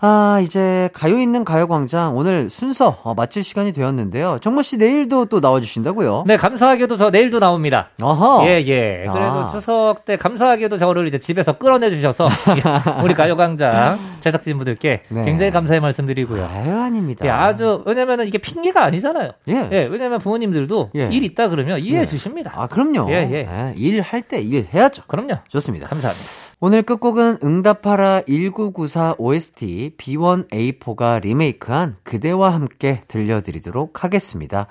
[0.00, 4.38] 아, 이제 가요 있는 가요광장 오늘 순서 어, 마칠 시간이 되었는데요.
[4.42, 6.24] 정모 씨 내일도 또 나와주신다고요?
[6.26, 7.88] 네, 감사하게도 저 내일도 나옵니다.
[8.00, 8.46] 어허.
[8.46, 9.06] 예, 예.
[9.10, 9.48] 그래도 아.
[9.48, 12.28] 추석 때 감사하게도 저를 이제 집에서 끌어내 주셔서
[13.02, 15.24] 우리 가요광장 제작진 분들께 네.
[15.24, 16.44] 굉장히 감사의 말씀드리고요.
[16.44, 17.24] 아유, 아닙니다.
[17.24, 19.32] 예, 아주 왜냐면은 이게 핑계가 아니잖아요.
[19.48, 19.68] 예.
[19.72, 21.08] 예, 왜냐면 부모님들도 예.
[21.10, 22.06] 일 있다 그러면 이해해 예.
[22.06, 22.52] 주십니다.
[22.54, 23.10] 아, 그럼요.
[23.10, 23.74] 예, 예.
[23.76, 25.02] 일할 때 일 해야죠.
[25.06, 25.38] 그럼요.
[25.48, 25.88] 좋습니다.
[25.88, 26.45] 감사합니다.
[26.58, 34.66] 오늘 끝곡은 응답하라 1994 OST B1A4가 리메이크한 그대와 함께 들려드리도록 하겠습니다.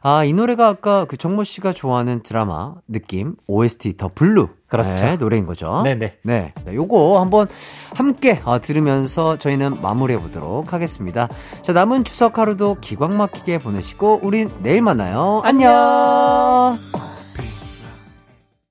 [0.00, 4.94] 아, 이 노래가 아까 그 정모 씨가 좋아하는 드라마 느낌 OST 더 블루 그렇죠.
[4.94, 5.82] 네, 노래인 거죠.
[5.82, 6.18] 네네.
[6.22, 6.54] 네.
[6.64, 7.48] 네, 요거 한번
[7.92, 11.28] 함께 어, 들으면서 저희는 마무리해 보도록 하겠습니다.
[11.60, 15.42] 자, 남은 추석 하루도 기광 막히게 보내시고 우린 내일 만나요.
[15.44, 16.78] 안녕.